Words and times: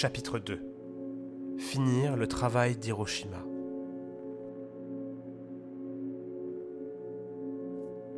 Chapitre 0.00 0.38
2 0.38 1.58
Finir 1.58 2.16
le 2.16 2.26
travail 2.26 2.74
d'Hiroshima. 2.74 3.44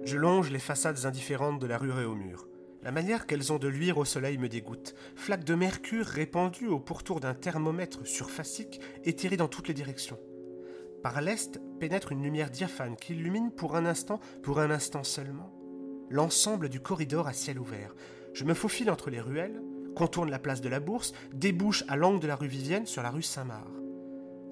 Je 0.04 0.16
longe 0.16 0.52
les 0.52 0.60
façades 0.60 1.06
indifférentes 1.06 1.58
de 1.58 1.66
la 1.66 1.78
rue 1.78 1.90
Réaumur. 1.90 2.46
La 2.84 2.92
manière 2.92 3.26
qu'elles 3.26 3.52
ont 3.52 3.58
de 3.58 3.66
luire 3.66 3.98
au 3.98 4.04
soleil 4.04 4.38
me 4.38 4.48
dégoûte. 4.48 4.94
Flaques 5.16 5.42
de 5.42 5.56
mercure 5.56 6.06
répandues 6.06 6.68
au 6.68 6.78
pourtour 6.78 7.18
d'un 7.18 7.34
thermomètre 7.34 8.06
surfacique 8.06 8.80
étiré 9.02 9.36
dans 9.36 9.48
toutes 9.48 9.66
les 9.66 9.74
directions. 9.74 10.20
Par 11.02 11.20
l'est 11.20 11.60
pénètre 11.80 12.12
une 12.12 12.22
lumière 12.22 12.50
diaphane 12.50 12.94
qui 12.94 13.14
illumine 13.14 13.50
pour 13.50 13.74
un 13.74 13.86
instant, 13.86 14.20
pour 14.44 14.60
un 14.60 14.70
instant 14.70 15.02
seulement, 15.02 15.52
l'ensemble 16.10 16.68
du 16.68 16.78
corridor 16.78 17.26
à 17.26 17.32
ciel 17.32 17.58
ouvert. 17.58 17.96
Je 18.34 18.44
me 18.44 18.54
faufile 18.54 18.88
entre 18.88 19.10
les 19.10 19.20
ruelles, 19.20 19.60
contourne 19.94 20.30
la 20.30 20.38
place 20.38 20.60
de 20.60 20.68
la 20.68 20.80
Bourse, 20.80 21.12
débouche 21.32 21.84
à 21.88 21.96
l'angle 21.96 22.20
de 22.20 22.26
la 22.26 22.36
rue 22.36 22.48
Vivienne 22.48 22.86
sur 22.86 23.02
la 23.02 23.10
rue 23.10 23.22
Saint-Marc. 23.22 23.66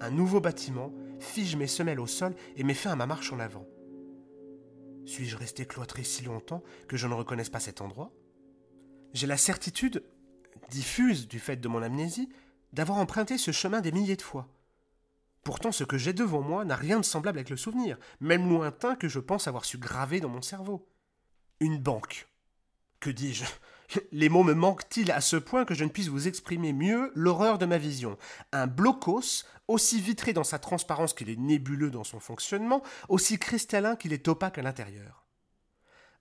Un 0.01 0.11
nouveau 0.11 0.41
bâtiment 0.41 0.93
fige 1.19 1.57
mes 1.57 1.67
semelles 1.67 2.01
au 2.01 2.07
sol 2.07 2.35
et 2.57 2.65
met 2.65 2.75
fin 2.75 2.93
à 2.93 2.97
ma 2.97 3.07
marche 3.07 3.33
en 3.33 3.39
avant. 3.39 3.67
Suis-je 5.05 5.37
resté 5.37 5.67
cloîtré 5.67 6.05
si 6.05 6.25
longtemps 6.25 6.62
que 6.89 6.97
je 6.97 7.07
ne 7.07 7.15
reconnaisse 7.15 7.51
pas 7.51 7.61
cet 7.61 7.81
endroit? 7.81 8.12
J'ai 9.12 9.27
la 9.27 9.37
certitude, 9.37 10.05
diffuse 10.71 11.27
du 11.27 11.39
fait 11.39 11.57
de 11.57 11.69
mon 11.69 11.83
amnésie, 11.83 12.29
d'avoir 12.73 12.98
emprunté 12.98 13.39
ce 13.39 13.51
chemin 13.51 13.81
des 13.81 13.92
milliers 13.92 14.17
de 14.17 14.23
fois. 14.23 14.48
Pourtant, 15.42 15.73
ce 15.73 15.84
que 15.84 15.98
j'ai 15.98 16.12
devant 16.12 16.42
moi 16.42 16.64
n'a 16.64 16.77
rien 16.77 17.01
de 17.01 17.05
semblable 17.05 17.39
avec 17.39 17.51
le 17.51 17.57
souvenir, 17.57 17.98
même 18.20 18.48
lointain 18.48 18.95
que 18.95 19.09
je 19.09 19.19
pense 19.19 19.48
avoir 19.48 19.64
su 19.64 19.79
graver 19.79 20.20
dans 20.20 20.29
mon 20.29 20.42
cerveau. 20.42 20.86
Une 21.61 21.79
banque. 21.79 22.29
Que 23.01 23.11
dis-je? 23.11 23.45
Les 24.12 24.28
mots 24.28 24.44
me 24.44 24.55
manquent-ils 24.55 25.10
à 25.10 25.20
ce 25.20 25.36
point 25.36 25.64
que 25.64 25.74
je 25.74 25.84
ne 25.84 25.88
puisse 25.88 26.08
vous 26.08 26.28
exprimer 26.28 26.72
mieux 26.72 27.10
l'horreur 27.14 27.58
de 27.58 27.66
ma 27.66 27.78
vision? 27.78 28.16
Un 28.52 28.66
blocos, 28.66 29.44
aussi 29.69 30.00
vitré 30.00 30.33
dans 30.33 30.44
sa 30.44 30.58
transparence 30.58 31.14
qu'il 31.14 31.30
est 31.30 31.38
nébuleux 31.38 31.91
dans 31.91 32.05
son 32.05 32.20
fonctionnement, 32.20 32.83
aussi 33.08 33.38
cristallin 33.38 33.96
qu'il 33.96 34.12
est 34.12 34.28
opaque 34.28 34.58
à 34.58 34.62
l'intérieur. 34.62 35.24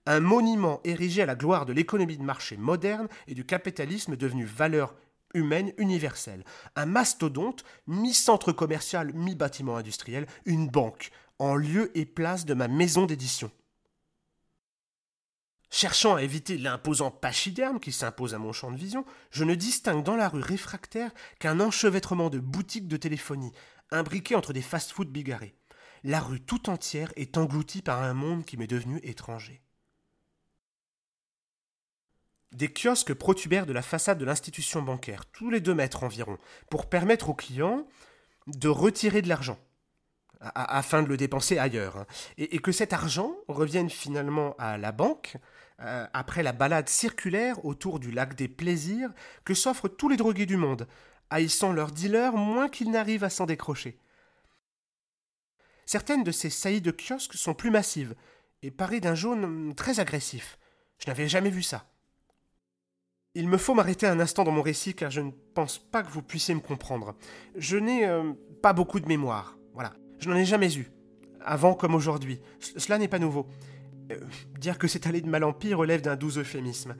Un 0.06 0.20
monument 0.20 0.80
érigé 0.84 1.22
à 1.22 1.26
la 1.26 1.34
gloire 1.34 1.66
de 1.66 1.72
l'économie 1.72 2.16
de 2.16 2.22
marché 2.22 2.56
moderne 2.56 3.08
et 3.28 3.34
du 3.34 3.44
capitalisme 3.44 4.16
devenu 4.16 4.44
valeur 4.44 4.94
humaine 5.34 5.72
universelle. 5.78 6.44
Un 6.74 6.86
mastodonte, 6.86 7.64
mi-centre 7.86 8.52
commercial, 8.52 9.12
mi-bâtiment 9.14 9.76
industriel, 9.76 10.26
une 10.46 10.68
banque, 10.68 11.10
en 11.38 11.54
lieu 11.54 11.96
et 11.96 12.06
place 12.06 12.44
de 12.44 12.54
ma 12.54 12.68
maison 12.68 13.06
d'édition. 13.06 13.50
Cherchant 15.80 16.16
à 16.16 16.22
éviter 16.22 16.58
l'imposant 16.58 17.10
pachyderme 17.10 17.80
qui 17.80 17.90
s'impose 17.90 18.34
à 18.34 18.38
mon 18.38 18.52
champ 18.52 18.70
de 18.70 18.76
vision, 18.76 19.06
je 19.30 19.44
ne 19.44 19.54
distingue 19.54 20.04
dans 20.04 20.14
la 20.14 20.28
rue 20.28 20.42
réfractaire 20.42 21.10
qu'un 21.38 21.58
enchevêtrement 21.58 22.28
de 22.28 22.38
boutiques 22.38 22.86
de 22.86 22.98
téléphonie, 22.98 23.52
imbriquées 23.90 24.34
entre 24.34 24.52
des 24.52 24.60
fast-foods 24.60 25.06
bigarrés. 25.06 25.54
La 26.04 26.20
rue 26.20 26.42
tout 26.42 26.68
entière 26.68 27.10
est 27.16 27.38
engloutie 27.38 27.80
par 27.80 28.02
un 28.02 28.12
monde 28.12 28.44
qui 28.44 28.58
m'est 28.58 28.66
devenu 28.66 29.00
étranger. 29.04 29.62
Des 32.52 32.70
kiosques 32.70 33.14
protubèrent 33.14 33.64
de 33.64 33.72
la 33.72 33.80
façade 33.80 34.18
de 34.18 34.26
l'institution 34.26 34.82
bancaire, 34.82 35.24
tous 35.32 35.48
les 35.48 35.60
deux 35.60 35.74
mètres 35.74 36.04
environ, 36.04 36.36
pour 36.68 36.90
permettre 36.90 37.30
aux 37.30 37.34
clients 37.34 37.88
de 38.48 38.68
retirer 38.68 39.22
de 39.22 39.30
l'argent 39.30 39.58
afin 40.40 41.02
de 41.02 41.08
le 41.08 41.16
dépenser 41.16 41.58
ailleurs, 41.58 41.96
hein. 41.96 42.06
et, 42.38 42.58
que 42.58 42.72
cet 42.72 42.92
argent 42.92 43.34
revienne 43.48 43.90
finalement 43.90 44.54
à 44.58 44.78
la 44.78 44.92
banque 44.92 45.36
euh, 45.82 46.06
après 46.12 46.42
la 46.42 46.52
balade 46.52 46.88
circulaire 46.88 47.64
autour 47.64 48.00
du 48.00 48.10
lac 48.10 48.34
des 48.34 48.48
plaisirs 48.48 49.10
que 49.44 49.54
s'offrent 49.54 49.88
tous 49.88 50.08
les 50.08 50.16
drogués 50.16 50.46
du 50.46 50.56
monde, 50.56 50.86
haïssant 51.30 51.72
leurs 51.72 51.92
dealers 51.92 52.34
moins 52.34 52.68
qu'ils 52.68 52.90
n'arrivent 52.90 53.24
à 53.24 53.30
s'en 53.30 53.46
décrocher. 53.46 53.98
Certaines 55.86 56.22
de 56.22 56.30
ces 56.30 56.50
saillies 56.50 56.82
de 56.82 56.92
kiosques 56.92 57.34
sont 57.34 57.54
plus 57.54 57.70
massives 57.70 58.14
et 58.62 58.70
parées 58.70 59.00
d'un 59.00 59.14
jaune 59.14 59.74
très 59.74 60.00
agressif. 60.00 60.58
Je 60.98 61.06
n'avais 61.06 61.28
jamais 61.28 61.50
vu 61.50 61.62
ça. 61.62 61.86
Il 63.34 63.48
me 63.48 63.56
faut 63.56 63.74
m'arrêter 63.74 64.06
un 64.06 64.20
instant 64.20 64.44
dans 64.44 64.50
mon 64.50 64.62
récit 64.62 64.94
car 64.94 65.10
je 65.10 65.20
ne 65.20 65.30
pense 65.54 65.78
pas 65.78 66.02
que 66.02 66.10
vous 66.10 66.22
puissiez 66.22 66.54
me 66.54 66.60
comprendre. 66.60 67.14
Je 67.56 67.76
n'ai 67.76 68.04
euh, 68.06 68.32
pas 68.60 68.72
beaucoup 68.72 69.00
de 69.00 69.08
mémoire. 69.08 69.56
Voilà. 69.72 69.94
Je 70.18 70.28
n'en 70.28 70.36
ai 70.36 70.44
jamais 70.44 70.76
eu. 70.76 70.90
Avant 71.40 71.74
comme 71.74 71.94
aujourd'hui. 71.94 72.40
cela 72.58 72.98
n'est 72.98 73.08
pas 73.08 73.18
nouveau. 73.18 73.46
Euh, 74.10 74.16
dire 74.58 74.78
que 74.78 74.88
c'est 74.88 75.06
allé 75.06 75.20
de 75.20 75.28
mal 75.28 75.44
en 75.44 75.52
pire 75.52 75.78
relève 75.78 76.02
d'un 76.02 76.16
doux 76.16 76.38
euphémisme. 76.38 76.96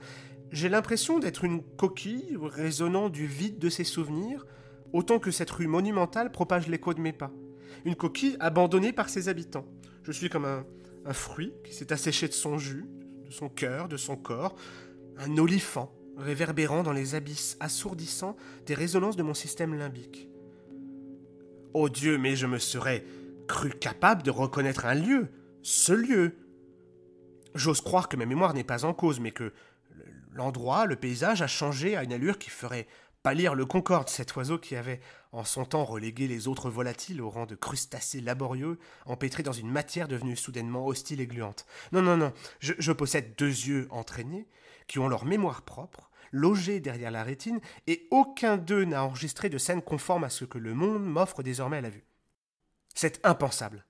J'ai 0.51 0.69
l'impression 0.69 1.19
d'être 1.19 1.43
une 1.43 1.63
coquille 1.63 2.37
résonnant 2.41 3.09
du 3.09 3.25
vide 3.25 3.59
de 3.59 3.69
ses 3.69 3.83
souvenirs, 3.83 4.45
autant 4.93 5.19
que 5.19 5.31
cette 5.31 5.51
rue 5.51 5.67
monumentale 5.67 6.31
propage 6.31 6.67
l'écho 6.67 6.93
de 6.93 7.01
mes 7.01 7.13
pas. 7.13 7.31
Une 7.85 7.95
coquille 7.95 8.37
abandonnée 8.39 8.91
par 8.91 9.09
ses 9.09 9.29
habitants. 9.29 9.65
Je 10.03 10.11
suis 10.11 10.29
comme 10.29 10.45
un, 10.45 10.65
un 11.05 11.13
fruit 11.13 11.53
qui 11.63 11.73
s'est 11.73 11.93
asséché 11.93 12.27
de 12.27 12.33
son 12.33 12.57
jus, 12.57 12.85
de 13.25 13.31
son 13.31 13.49
cœur, 13.49 13.87
de 13.87 13.97
son 13.97 14.17
corps, 14.17 14.55
un 15.17 15.37
olifant 15.37 15.93
réverbérant 16.17 16.83
dans 16.83 16.91
les 16.91 17.15
abysses 17.15 17.57
assourdissants 17.59 18.35
des 18.65 18.73
résonances 18.73 19.15
de 19.15 19.23
mon 19.23 19.33
système 19.33 19.73
limbique. 19.73 20.29
Oh 21.73 21.89
Dieu, 21.89 22.17
mais 22.17 22.35
je 22.35 22.47
me 22.47 22.59
serais 22.59 23.03
cru 23.47 23.69
capable 23.69 24.23
de 24.23 24.31
reconnaître 24.31 24.85
un 24.85 24.93
lieu, 24.93 25.29
ce 25.61 25.93
lieu. 25.93 26.35
J'ose 27.55 27.81
croire 27.81 28.09
que 28.09 28.17
ma 28.17 28.25
mémoire 28.25 28.53
n'est 28.53 28.63
pas 28.63 28.85
en 28.85 28.93
cause, 28.93 29.19
mais 29.19 29.31
que 29.31 29.53
l'endroit, 30.33 30.85
le 30.85 30.95
paysage 30.95 31.41
a 31.41 31.47
changé 31.47 31.95
à 31.95 32.03
une 32.03 32.13
allure 32.13 32.37
qui 32.37 32.49
ferait 32.49 32.87
pâlir 33.23 33.53
le 33.55 33.65
concorde, 33.65 34.09
cet 34.09 34.35
oiseau 34.35 34.57
qui 34.57 34.75
avait 34.75 34.99
en 35.31 35.43
son 35.43 35.65
temps 35.65 35.85
relégué 35.85 36.27
les 36.27 36.47
autres 36.47 36.69
volatiles 36.69 37.21
au 37.21 37.29
rang 37.29 37.45
de 37.45 37.55
crustacés 37.55 38.21
laborieux, 38.21 38.79
empêtrés 39.05 39.43
dans 39.43 39.51
une 39.51 39.69
matière 39.69 40.07
devenue 40.07 40.35
soudainement 40.35 40.85
hostile 40.87 41.21
et 41.21 41.27
gluante. 41.27 41.65
Non, 41.91 42.01
non, 42.01 42.17
non, 42.17 42.33
je, 42.59 42.91
possède 42.91 43.35
deux 43.37 43.45
yeux 43.45 43.87
entraînés, 43.91 44.47
qui 44.87 44.99
ont 44.99 45.07
leur 45.07 45.25
mémoire 45.25 45.61
propre, 45.61 46.09
logés 46.31 46.79
derrière 46.79 47.11
la 47.11 47.23
rétine, 47.23 47.61
et 47.87 48.07
aucun 48.11 48.57
d'eux 48.57 48.85
n'a 48.85 49.03
enregistré 49.03 49.49
de 49.49 49.57
scène 49.57 49.81
conforme 49.81 50.23
à 50.23 50.29
ce 50.29 50.45
que 50.45 50.57
le 50.57 50.73
monde 50.73 51.05
m'offre 51.05 51.43
désormais 51.43 51.77
à 51.77 51.81
la 51.81 51.89
vue. 51.89 52.05
C'est 52.93 53.25
impensable. 53.25 53.85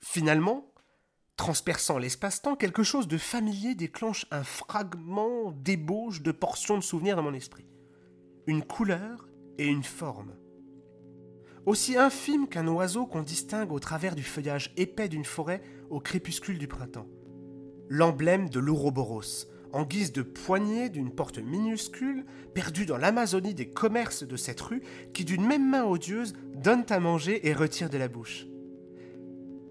Finalement, 0.00 0.70
transperçant 1.36 1.98
l'espace-temps, 1.98 2.56
quelque 2.56 2.82
chose 2.82 3.08
de 3.08 3.18
familier 3.18 3.74
déclenche 3.74 4.26
un 4.30 4.42
fragment 4.42 5.52
d'ébauche 5.52 6.22
de 6.22 6.32
portions 6.32 6.78
de 6.78 6.82
souvenirs 6.82 7.16
dans 7.16 7.22
mon 7.22 7.34
esprit. 7.34 7.66
Une 8.46 8.62
couleur 8.62 9.28
et 9.58 9.66
une 9.66 9.84
forme. 9.84 10.32
Aussi 11.66 11.96
infime 11.96 12.48
qu'un 12.48 12.68
oiseau 12.68 13.06
qu'on 13.06 13.22
distingue 13.22 13.72
au 13.72 13.80
travers 13.80 14.14
du 14.14 14.22
feuillage 14.22 14.72
épais 14.76 15.08
d'une 15.08 15.24
forêt 15.24 15.62
au 15.90 16.00
crépuscule 16.00 16.58
du 16.58 16.68
printemps. 16.68 17.08
L'emblème 17.88 18.48
de 18.48 18.60
l'Ouroboros, 18.60 19.46
en 19.72 19.84
guise 19.84 20.12
de 20.12 20.22
poignée 20.22 20.88
d'une 20.88 21.10
porte 21.10 21.38
minuscule, 21.38 22.24
perdue 22.54 22.86
dans 22.86 22.96
l'Amazonie 22.96 23.54
des 23.54 23.68
commerces 23.68 24.22
de 24.22 24.36
cette 24.36 24.60
rue, 24.60 24.82
qui 25.12 25.24
d'une 25.24 25.46
même 25.46 25.68
main 25.68 25.84
odieuse 25.84 26.34
donne 26.54 26.84
à 26.88 27.00
manger 27.00 27.46
et 27.48 27.52
retire 27.52 27.90
de 27.90 27.98
la 27.98 28.08
bouche. 28.08 28.46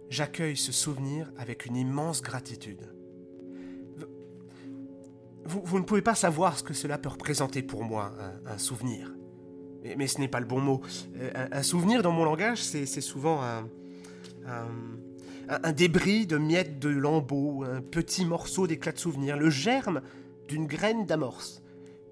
J'accueille 0.09 0.55
ce 0.55 0.71
souvenir 0.71 1.31
avec 1.37 1.65
une 1.65 1.75
immense 1.75 2.21
gratitude. 2.21 2.89
Vous, 5.47 5.77
ne 5.77 5.83
pouvez 5.83 6.01
pas 6.01 6.15
savoir 6.15 6.57
ce 6.57 6.63
que 6.63 6.73
cela 6.73 6.97
peut 6.97 7.09
représenter 7.09 7.61
pour 7.61 7.83
moi, 7.83 8.13
un, 8.47 8.57
souvenir. 8.57 9.13
Mais, 9.83 10.07
ce 10.07 10.19
n'est 10.19 10.27
pas 10.27 10.39
le 10.39 10.47
bon 10.47 10.59
mot. 10.59 10.81
Euh, 11.17 11.47
un, 11.51 11.61
souvenir 11.61 12.01
dans 12.01 12.11
mon 12.11 12.25
langage, 12.25 12.63
c'est 12.63 12.85
souvent 13.01 13.41
un, 14.47 15.71
débris 15.73 16.25
de 16.25 16.37
miettes 16.37 16.79
de 16.79 16.89
lambeaux, 16.89 17.63
un 17.63 17.81
petit 17.81 18.25
morceau 18.25 18.65
d'éclat 18.65 18.91
de 18.91 18.97
souvenir, 18.97 19.37
le 19.37 19.51
germe 19.51 20.01
d'une 20.47 20.65
graine 20.65 21.05
d'amorce, 21.05 21.61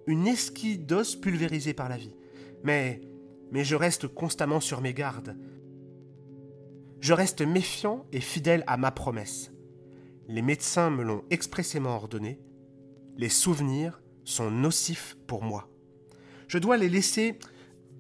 une 0.06 0.28
esquille 0.28 0.78
d'os 0.78 1.16
pulvérisée 1.16 1.74
par 1.74 1.90
la 1.90 1.98
vie. 1.98 2.16
Mais 2.64 3.02
je 3.52 3.76
reste 3.76 4.08
constamment 4.08 4.60
sur 4.60 4.82
mes 4.82 4.94
gardes. 4.94 5.36
Je 7.04 7.12
reste 7.12 7.42
méfiant 7.42 8.06
et 8.14 8.22
fidèle 8.22 8.64
à 8.66 8.78
ma 8.78 8.90
promesse. 8.90 9.52
Les 10.30 10.42
médecins 10.42 10.90
me 10.90 11.04
l'ont 11.04 11.26
expressément 11.32 11.98
ordonné. 11.98 12.40
Les 13.18 13.28
souvenirs 13.28 14.02
sont 14.24 14.50
nocifs 14.50 15.18
pour 15.28 15.44
moi. 15.44 15.68
Je 16.48 16.60
dois 16.60 16.78
les 16.78 16.88
laisser 16.88 17.38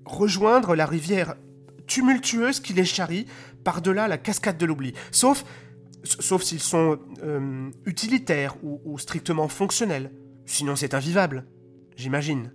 rejoindre 0.05 0.73
la 0.73 0.85
rivière 0.85 1.35
tumultueuse 1.85 2.61
qui 2.61 2.71
les 2.71 2.85
charrie 2.85 3.25
par-delà 3.65 4.07
la 4.07 4.17
cascade 4.17 4.57
de 4.57 4.65
l'oubli. 4.65 4.93
Sauf, 5.11 5.43
sauf 6.05 6.41
s'ils 6.41 6.61
sont 6.61 6.97
euh, 7.23 7.69
utilitaires 7.85 8.55
ou, 8.63 8.79
ou 8.85 8.97
strictement 8.97 9.49
fonctionnels. 9.49 10.13
Sinon 10.45 10.77
c'est 10.77 10.93
invivable, 10.93 11.45
j'imagine. 11.97 12.53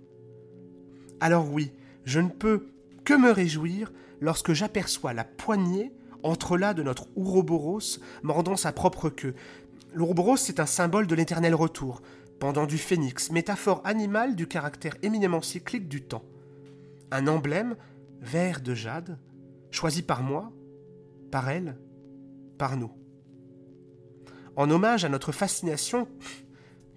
Alors 1.19 1.47
oui, 1.47 1.73
je 2.05 2.19
ne 2.19 2.29
peux 2.29 2.69
que 3.05 3.13
me 3.13 3.29
réjouir 3.29 3.93
lorsque 4.19 4.53
j'aperçois 4.53 5.13
la 5.13 5.25
poignée 5.25 5.93
entre 6.23 6.57
là 6.57 6.73
de 6.73 6.83
notre 6.83 7.07
Ouroboros 7.15 7.99
mordant 8.23 8.55
sa 8.55 8.71
propre 8.71 9.09
queue. 9.09 9.35
L'Ouroboros, 9.93 10.37
c'est 10.37 10.59
un 10.59 10.65
symbole 10.65 11.07
de 11.07 11.15
l'éternel 11.15 11.55
retour, 11.55 12.01
pendant 12.39 12.65
du 12.65 12.77
phénix, 12.77 13.31
métaphore 13.31 13.81
animale 13.83 14.35
du 14.35 14.47
caractère 14.47 14.95
éminemment 15.01 15.41
cyclique 15.41 15.87
du 15.87 16.01
temps. 16.01 16.23
un 17.11 17.27
emblème 17.27 17.75
vert 18.21 18.61
de 18.61 18.75
jade, 18.75 19.17
choisi 19.71 20.03
par 20.03 20.21
moi, 20.21 20.51
par 21.31 21.49
elle, 21.49 21.75
par 22.57 22.77
nous. 22.77 22.91
En 24.55 24.69
hommage 24.69 25.05
à 25.05 25.09
notre 25.09 25.31
fascination, 25.31 26.07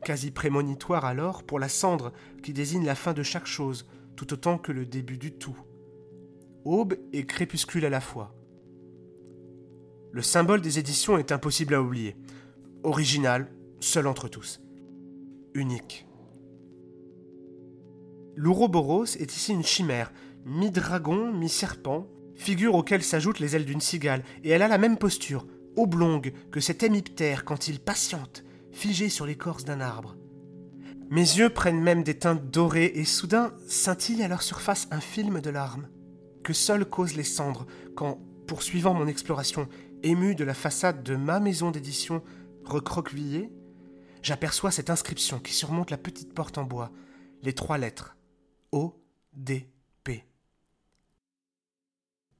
quasi 0.05 0.31
prémonitoire 0.31 1.05
alors, 1.05 1.45
pour 1.45 1.59
la 1.59 1.69
cendre 1.69 2.13
qui 2.43 2.53
désigne 2.53 2.85
la 2.85 2.95
fin 2.95 3.15
de 3.15 3.23
chaque 3.23 3.47
chose, 3.47 3.87
tout 4.17 4.33
autant 4.33 4.59
que 4.59 4.73
le 4.73 4.85
début 4.85 5.17
du 5.17 5.33
tout. 5.33 5.57
Aube 6.65 6.95
et 7.13 7.25
crépuscule 7.25 7.85
à 7.85 7.91
la 7.91 8.01
fois. 8.01 8.35
Le 10.15 10.21
symbole 10.21 10.61
des 10.61 10.79
éditions 10.79 11.17
est 11.17 11.33
impossible 11.33 11.73
à 11.73 11.81
oublier. 11.81 12.17
Original, 12.83 13.51
seul 13.81 14.07
entre 14.07 14.29
tous. 14.29 14.61
Unique. 15.55 16.07
L'Ouroboros 18.37 19.17
est 19.17 19.35
ici 19.35 19.53
une 19.53 19.65
chimère, 19.65 20.13
mi-dragon, 20.45 21.33
mi-serpent, 21.33 22.07
figure 22.35 22.75
auquel 22.75 23.03
s'ajoutent 23.03 23.41
les 23.41 23.57
ailes 23.57 23.65
d'une 23.65 23.81
cigale, 23.81 24.23
et 24.45 24.51
elle 24.51 24.61
a 24.61 24.69
la 24.69 24.77
même 24.77 24.99
posture, 24.99 25.47
oblongue, 25.77 26.35
que 26.51 26.61
cet 26.61 26.83
hémiptère 26.83 27.47
quand 27.47 27.69
il 27.69 27.81
patiente, 27.81 28.45
figé 28.71 29.09
sur 29.09 29.25
l'écorce 29.25 29.65
d'un 29.65 29.81
arbre. 29.81 30.17
Mes 31.09 31.21
yeux 31.23 31.49
prennent 31.49 31.81
même 31.81 32.03
des 32.03 32.19
teintes 32.19 32.51
dorées 32.51 32.93
et 32.97 33.07
soudain 33.07 33.55
scintille 33.67 34.23
à 34.23 34.29
leur 34.29 34.43
surface 34.43 34.89
un 34.91 35.01
film 35.01 35.41
de 35.41 35.49
larmes, 35.49 35.89
que 36.43 36.53
seules 36.53 36.85
causent 36.85 37.17
les 37.17 37.25
cendres 37.25 37.67
quand, 37.95 38.19
poursuivant 38.47 38.93
mon 38.93 39.07
exploration, 39.07 39.69
ému 40.03 40.35
de 40.35 40.45
la 40.45 40.55
façade 40.55 41.03
de 41.03 41.17
ma 41.17 41.41
maison 41.41 41.71
d'édition 41.71 42.23
recroquevillée, 42.65 43.51
j'aperçois 44.23 44.71
cette 44.71 44.91
inscription 44.91 45.39
qui 45.39 45.53
surmonte 45.53 45.91
la 45.91 45.99
petite 45.99 46.35
porte 46.35 46.59
en 46.59 46.65
bois, 46.65 46.91
les 47.43 47.53
trois 47.53 47.79
lettres 47.79 48.17
O, 48.71 49.03
D, 49.33 49.69
P. 50.05 50.25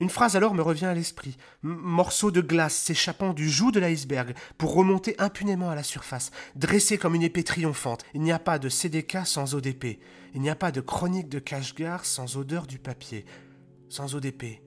Une 0.01 0.11
phrase 0.11 0.35
alors 0.35 0.55
me 0.55 0.63
revient 0.63 0.87
à 0.87 0.95
l'esprit, 0.95 1.37
morceau 1.63 2.31
de 2.31 2.41
glace 2.41 2.75
s'échappant 2.75 3.33
du 3.33 3.49
joug 3.49 3.71
de 3.71 3.79
l'iceberg 3.79 4.35
pour 4.59 4.75
remonter 4.75 5.15
impunément 5.19 5.71
à 5.71 5.77
la 5.77 5.85
surface, 5.85 6.33
dressé 6.57 6.99
comme 6.99 7.15
une 7.15 7.23
épée 7.23 7.45
triomphante. 7.45 8.05
Il 8.15 8.23
n'y 8.23 8.33
a 8.33 8.41
pas 8.41 8.59
de 8.59 8.69
CDK 8.69 9.19
sans 9.25 9.55
ODP, 9.55 10.01
il 10.35 10.41
n'y 10.41 10.51
a 10.51 10.57
pas 10.57 10.73
de 10.73 10.81
chronique 10.81 11.29
de 11.29 11.39
cache-gare 11.39 12.05
sans 12.05 12.37
odeur 12.37 12.67
du 12.67 12.79
papier, 12.79 13.25
sans 13.89 14.15
ODP. 14.15 14.61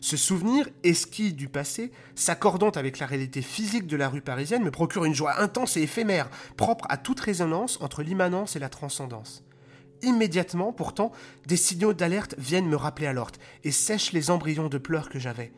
Ce 0.00 0.16
souvenir, 0.16 0.68
esquis 0.84 1.32
du 1.32 1.48
passé, 1.48 1.90
s'accordant 2.14 2.70
avec 2.70 2.98
la 2.98 3.06
réalité 3.06 3.42
physique 3.42 3.86
de 3.86 3.96
la 3.96 4.08
rue 4.08 4.20
parisienne, 4.20 4.62
me 4.62 4.70
procure 4.70 5.04
une 5.04 5.14
joie 5.14 5.40
intense 5.40 5.76
et 5.76 5.82
éphémère, 5.82 6.30
propre 6.56 6.86
à 6.88 6.96
toute 6.96 7.20
résonance 7.20 7.78
entre 7.80 8.02
l'immanence 8.02 8.56
et 8.56 8.60
la 8.60 8.68
transcendance. 8.68 9.42
Immédiatement, 10.02 10.72
pourtant, 10.72 11.12
des 11.46 11.56
signaux 11.56 11.94
d'alerte 11.94 12.34
viennent 12.38 12.68
me 12.68 12.76
rappeler 12.76 13.06
à 13.06 13.12
l'ordre 13.12 13.38
et 13.64 13.72
sèchent 13.72 14.12
les 14.12 14.30
embryons 14.30 14.68
de 14.68 14.78
pleurs 14.78 15.08
que 15.08 15.18
j'avais. 15.18 15.52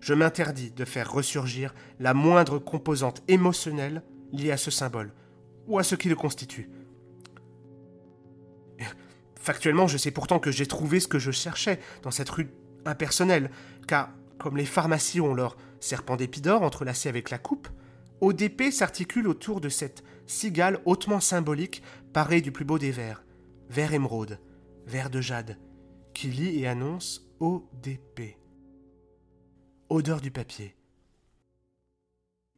Je 0.00 0.14
m'interdis 0.14 0.70
de 0.70 0.84
faire 0.84 1.12
ressurgir 1.12 1.74
la 2.00 2.14
moindre 2.14 2.58
composante 2.58 3.22
émotionnelle 3.28 4.02
liée 4.32 4.52
à 4.52 4.56
ce 4.56 4.70
symbole, 4.70 5.12
ou 5.66 5.78
à 5.78 5.82
ce 5.82 5.94
qui 5.94 6.08
le 6.08 6.16
constitue. 6.16 6.70
Factuellement, 9.34 9.86
je 9.86 9.96
sais 9.96 10.10
pourtant 10.10 10.38
que 10.38 10.50
j'ai 10.50 10.66
trouvé 10.66 10.98
ce 10.98 11.08
que 11.08 11.18
je 11.18 11.30
cherchais 11.30 11.78
dans 12.02 12.10
cette 12.10 12.30
rue 12.30 12.48
impersonnelle, 12.86 13.50
car, 13.86 14.10
comme 14.38 14.56
les 14.56 14.66
pharmacies 14.66 15.20
ont 15.20 15.34
leur 15.34 15.56
serpent 15.80 16.16
d'épidore 16.16 16.62
entrelacé 16.62 17.08
avec 17.08 17.30
la 17.30 17.38
coupe, 17.38 17.68
ODP 18.20 18.70
s'articule 18.70 19.28
autour 19.28 19.60
de 19.60 19.68
cette 19.68 20.02
cigale 20.26 20.80
hautement 20.84 21.20
symbolique 21.20 21.82
parée 22.12 22.40
du 22.40 22.52
plus 22.52 22.64
beau 22.64 22.78
des 22.78 22.90
vers 22.90 23.22
vert 23.68 23.92
émeraude, 23.92 24.38
vert 24.86 25.10
de 25.10 25.20
jade, 25.20 25.58
qui 26.14 26.28
lit 26.28 26.60
et 26.60 26.66
annonce 26.66 27.26
ODP. 27.40 28.36
Odeur 29.88 30.20
du 30.20 30.30
papier. 30.30 30.74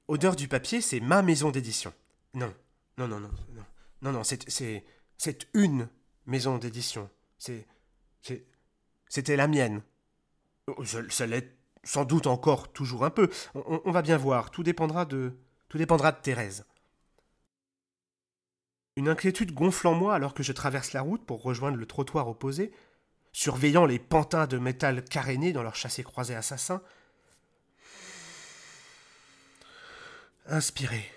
Odeur 0.07 0.37
du 0.37 0.49
papier, 0.49 0.81
c'est 0.81 1.01
ma 1.01 1.23
maison 1.23 1.51
d'édition. 1.51 1.93
Non, 2.35 2.53
non, 2.97 3.09
non, 3.09 3.21
non, 3.21 3.31
non, 3.55 3.65
non, 4.03 4.13
non, 4.13 4.25
c'est, 4.25 4.49
c'est, 4.49 4.85
c'est 5.19 5.49
une 5.55 5.89
maison 6.27 6.59
d'édition. 6.59 7.11
C'est, 7.37 7.67
c'est, 8.23 8.47
c'était 9.09 9.37
la 9.37 9.49
mienne. 9.49 9.83
Oh, 10.77 10.85
ça 10.85 11.27
l'est 11.27 11.59
sans 11.85 12.05
doute 12.05 12.27
encore 12.27 12.73
toujours 12.73 13.05
un 13.05 13.11
peu. 13.11 13.31
On, 13.55 13.91
va 13.91 14.03
bien 14.03 14.17
voir. 14.17 14.51
Tout 14.51 14.63
dépendra 14.63 15.05
de, 15.05 15.39
tout 15.69 15.79
dépendra 15.79 16.13
de 16.13 16.21
Thérèse. 16.21 16.67
Une 18.97 19.09
inquiétude 19.09 19.53
gonfle 19.53 19.87
en 19.87 19.95
moi 19.95 20.15
alors 20.15 20.35
que 20.35 20.43
je 20.43 20.53
traverse 20.53 20.93
la 20.93 21.03
route 21.03 21.25
pour 21.25 21.43
rejoindre 21.43 21.77
le 21.77 21.87
trottoir 21.87 22.29
opposé, 22.29 22.73
surveillant 23.33 23.87
les 23.87 23.99
pantins 23.99 24.47
de 24.47 24.59
métal 24.59 25.05
carénés 25.05 25.53
dans 25.53 25.63
leur 25.63 25.77
chassé-croisé 25.77 26.35
assassin. 26.35 26.83
Inspirez, 30.47 31.11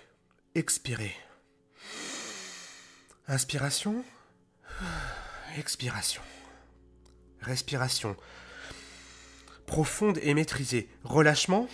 expirez. 0.54 1.14
Inspiration, 3.28 4.04
expiration. 5.56 6.22
Respiration. 7.40 8.16
Profonde 9.72 10.18
et 10.20 10.34
maîtrisée. 10.34 10.86
Relâchement, 11.02 11.66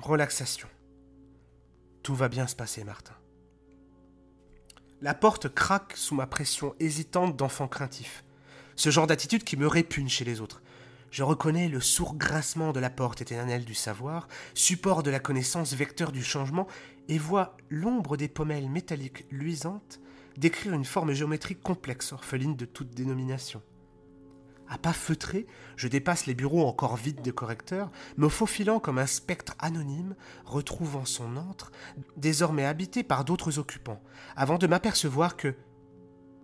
relaxation. 0.00 0.66
Tout 2.02 2.14
va 2.14 2.30
bien 2.30 2.46
se 2.46 2.56
passer, 2.56 2.82
Martin. 2.82 3.12
La 5.02 5.12
porte 5.12 5.52
craque 5.52 5.92
sous 5.98 6.14
ma 6.14 6.26
pression 6.26 6.74
hésitante 6.80 7.36
d'enfant 7.36 7.68
craintif. 7.68 8.24
Ce 8.74 8.88
genre 8.88 9.06
d'attitude 9.06 9.44
qui 9.44 9.58
me 9.58 9.66
répugne 9.66 10.08
chez 10.08 10.24
les 10.24 10.40
autres. 10.40 10.62
Je 11.10 11.22
reconnais 11.22 11.68
le 11.68 11.82
sourd 11.82 12.14
grincement 12.14 12.72
de 12.72 12.80
la 12.80 12.88
porte 12.88 13.20
éternelle 13.20 13.66
du 13.66 13.74
savoir, 13.74 14.26
support 14.54 15.02
de 15.02 15.10
la 15.10 15.20
connaissance, 15.20 15.74
vecteur 15.74 16.10
du 16.10 16.24
changement, 16.24 16.66
et 17.10 17.18
vois 17.18 17.54
l'ombre 17.68 18.16
des 18.16 18.28
pommelles 18.28 18.70
métalliques 18.70 19.26
luisantes 19.30 20.00
décrire 20.38 20.72
une 20.72 20.86
forme 20.86 21.12
géométrique 21.12 21.60
complexe, 21.60 22.12
orpheline 22.12 22.56
de 22.56 22.64
toute 22.64 22.94
dénomination. 22.94 23.60
À 24.68 24.78
pas 24.78 24.92
feutrés, 24.92 25.46
je 25.76 25.86
dépasse 25.88 26.26
les 26.26 26.34
bureaux 26.34 26.66
encore 26.66 26.96
vides 26.96 27.22
de 27.22 27.30
correcteurs, 27.30 27.90
me 28.16 28.28
faufilant 28.28 28.80
comme 28.80 28.98
un 28.98 29.06
spectre 29.06 29.54
anonyme, 29.58 30.16
retrouvant 30.44 31.04
son 31.04 31.36
antre, 31.36 31.70
désormais 32.16 32.64
habité 32.64 33.02
par 33.02 33.24
d'autres 33.24 33.58
occupants, 33.58 34.02
avant 34.34 34.58
de 34.58 34.66
m'apercevoir 34.66 35.36
que 35.36 35.54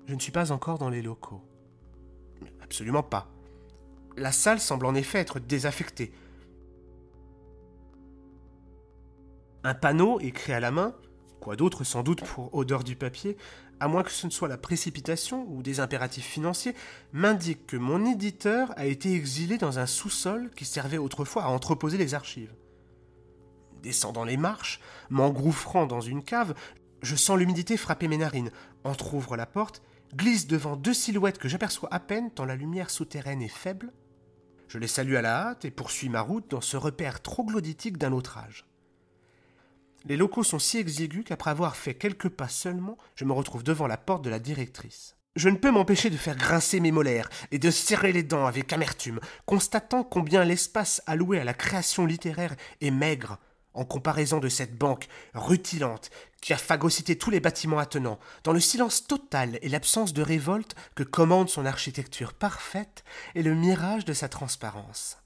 je 0.07 0.15
ne 0.15 0.21
suis 0.21 0.33
pas 0.33 0.53
encore 0.53 0.79
dans 0.79 0.91
les 0.91 1.03
locaux. 1.03 1.43
Absolument 2.63 3.03
pas. 3.03 3.29
La 4.17 4.33
salle 4.33 4.61
semble 4.61 4.87
en 4.87 4.95
effet 4.95 5.19
être 5.19 5.41
désaffectée. 5.41 6.13
Un 9.65 9.75
panneau 9.75 10.21
écrit 10.21 10.53
à 10.53 10.61
la 10.61 10.71
main, 10.71 10.95
quoi 11.43 11.57
d'autre 11.57 11.83
sans 11.83 12.05
doute 12.05 12.23
pour 12.23 12.55
odeur 12.55 12.85
du 12.85 12.95
papier, 12.95 13.37
à 13.81 13.89
moins 13.89 14.05
que 14.05 14.13
ce 14.13 14.27
ne 14.27 14.31
soit 14.31 14.47
la 14.47 14.57
précipitation 14.57 15.45
ou 15.51 15.61
des 15.61 15.81
impératifs 15.81 16.25
financiers, 16.25 16.77
m'indique 17.13 17.67
que 17.67 17.77
mon 17.77 18.07
éditeur 18.07 18.73
a 18.77 18.87
été 18.87 19.13
exilé 19.13 19.59
dans 19.59 19.81
un 19.81 19.87
sous-sol 19.87 20.53
qui 20.55 20.65
servait 20.65 20.99
autrefois 20.99 21.43
à 21.43 21.49
entreposer 21.49 21.99
les 21.99 22.15
archives. 22.15 22.55
Descendant 23.83 24.23
les 24.23 24.37
marches, 24.37 24.81
m'engouffrant 25.11 25.87
dans 25.87 26.01
une 26.01 26.23
cave, 26.23 26.55
je 27.03 27.17
sens 27.17 27.37
l'humidité 27.37 27.77
frapper 27.77 28.07
mes 28.07 28.19
narines, 28.19 28.53
entr'ouvre 28.85 29.37
la 29.37 29.47
porte, 29.47 29.83
glisse 30.15 30.47
devant 30.47 30.77
deux 30.77 30.95
silhouettes 30.95 31.39
que 31.39 31.49
j'aperçois 31.49 31.93
à 31.93 31.99
peine 31.99 32.31
tant 32.31 32.45
la 32.45 32.55
lumière 32.55 32.89
souterraine 32.89 33.43
est 33.43 33.49
faible. 33.49 33.93
Je 34.69 34.79
les 34.79 34.87
salue 34.87 35.17
à 35.17 35.23
la 35.23 35.49
hâte 35.49 35.65
et 35.65 35.73
poursuis 35.73 36.09
ma 36.09 36.21
route 36.21 36.49
dans 36.49 36.61
ce 36.61 36.77
repère 36.77 37.21
troglodytique 37.21 37.99
d'un 37.99 38.13
autre 38.13 38.39
âge. 38.39 38.65
Les 40.05 40.17
locaux 40.17 40.43
sont 40.43 40.59
si 40.59 40.79
exigus 40.79 41.25
qu'après 41.25 41.51
avoir 41.51 41.77
fait 41.77 41.95
quelques 41.95 42.29
pas 42.29 42.49
seulement, 42.49 42.99
je 43.15 43.25
me 43.25 43.33
retrouve 43.33 43.63
devant 43.63 43.87
la 43.87 43.97
porte 43.97 44.25
de 44.25 44.31
la 44.31 44.39
directrice. 44.39 45.17
Je 45.35 45.49
ne 45.49 45.57
peux 45.57 45.71
m'empêcher 45.71 46.11
de 46.11 46.17
faire 46.17 46.37
grincer 46.37 46.81
mes 46.81 46.93
molaires 46.93 47.31
et 47.53 47.59
de 47.59 47.71
serrer 47.71 48.13
les 48.13 48.23
dents 48.23 48.47
avec 48.47 48.73
amertume, 48.73 49.21
constatant 49.47 50.05
combien 50.05 50.45
l'espace 50.45 51.03
alloué 51.07 51.39
à 51.39 51.45
la 51.45 51.55
création 51.55 52.05
littéraire 52.05 52.55
est 52.81 52.91
maigre 52.91 53.39
en 53.75 53.85
comparaison 53.85 54.39
de 54.41 54.51
cette 54.51 54.77
banque 54.77 55.09
rutilante 55.33 56.11
qui 56.43 56.53
a 56.53 56.59
phagocyté 56.59 57.17
tous 57.17 57.31
les 57.31 57.41
bâtiments 57.41 57.79
attenants, 57.79 58.19
dans 58.45 58.53
le 58.53 58.61
silence 58.61 59.07
total 59.07 59.59
et 59.63 59.69
l'absence 59.69 60.13
de 60.13 60.23
révolte 60.23 60.75
que 60.95 61.03
commande 61.03 61.49
son 61.49 61.65
architecture 61.65 62.35
parfaite 62.35 63.05
et 63.35 63.43
le 63.43 63.55
mirage 63.55 64.05
de 64.05 64.13
sa 64.13 64.29
transparence. 64.29 65.22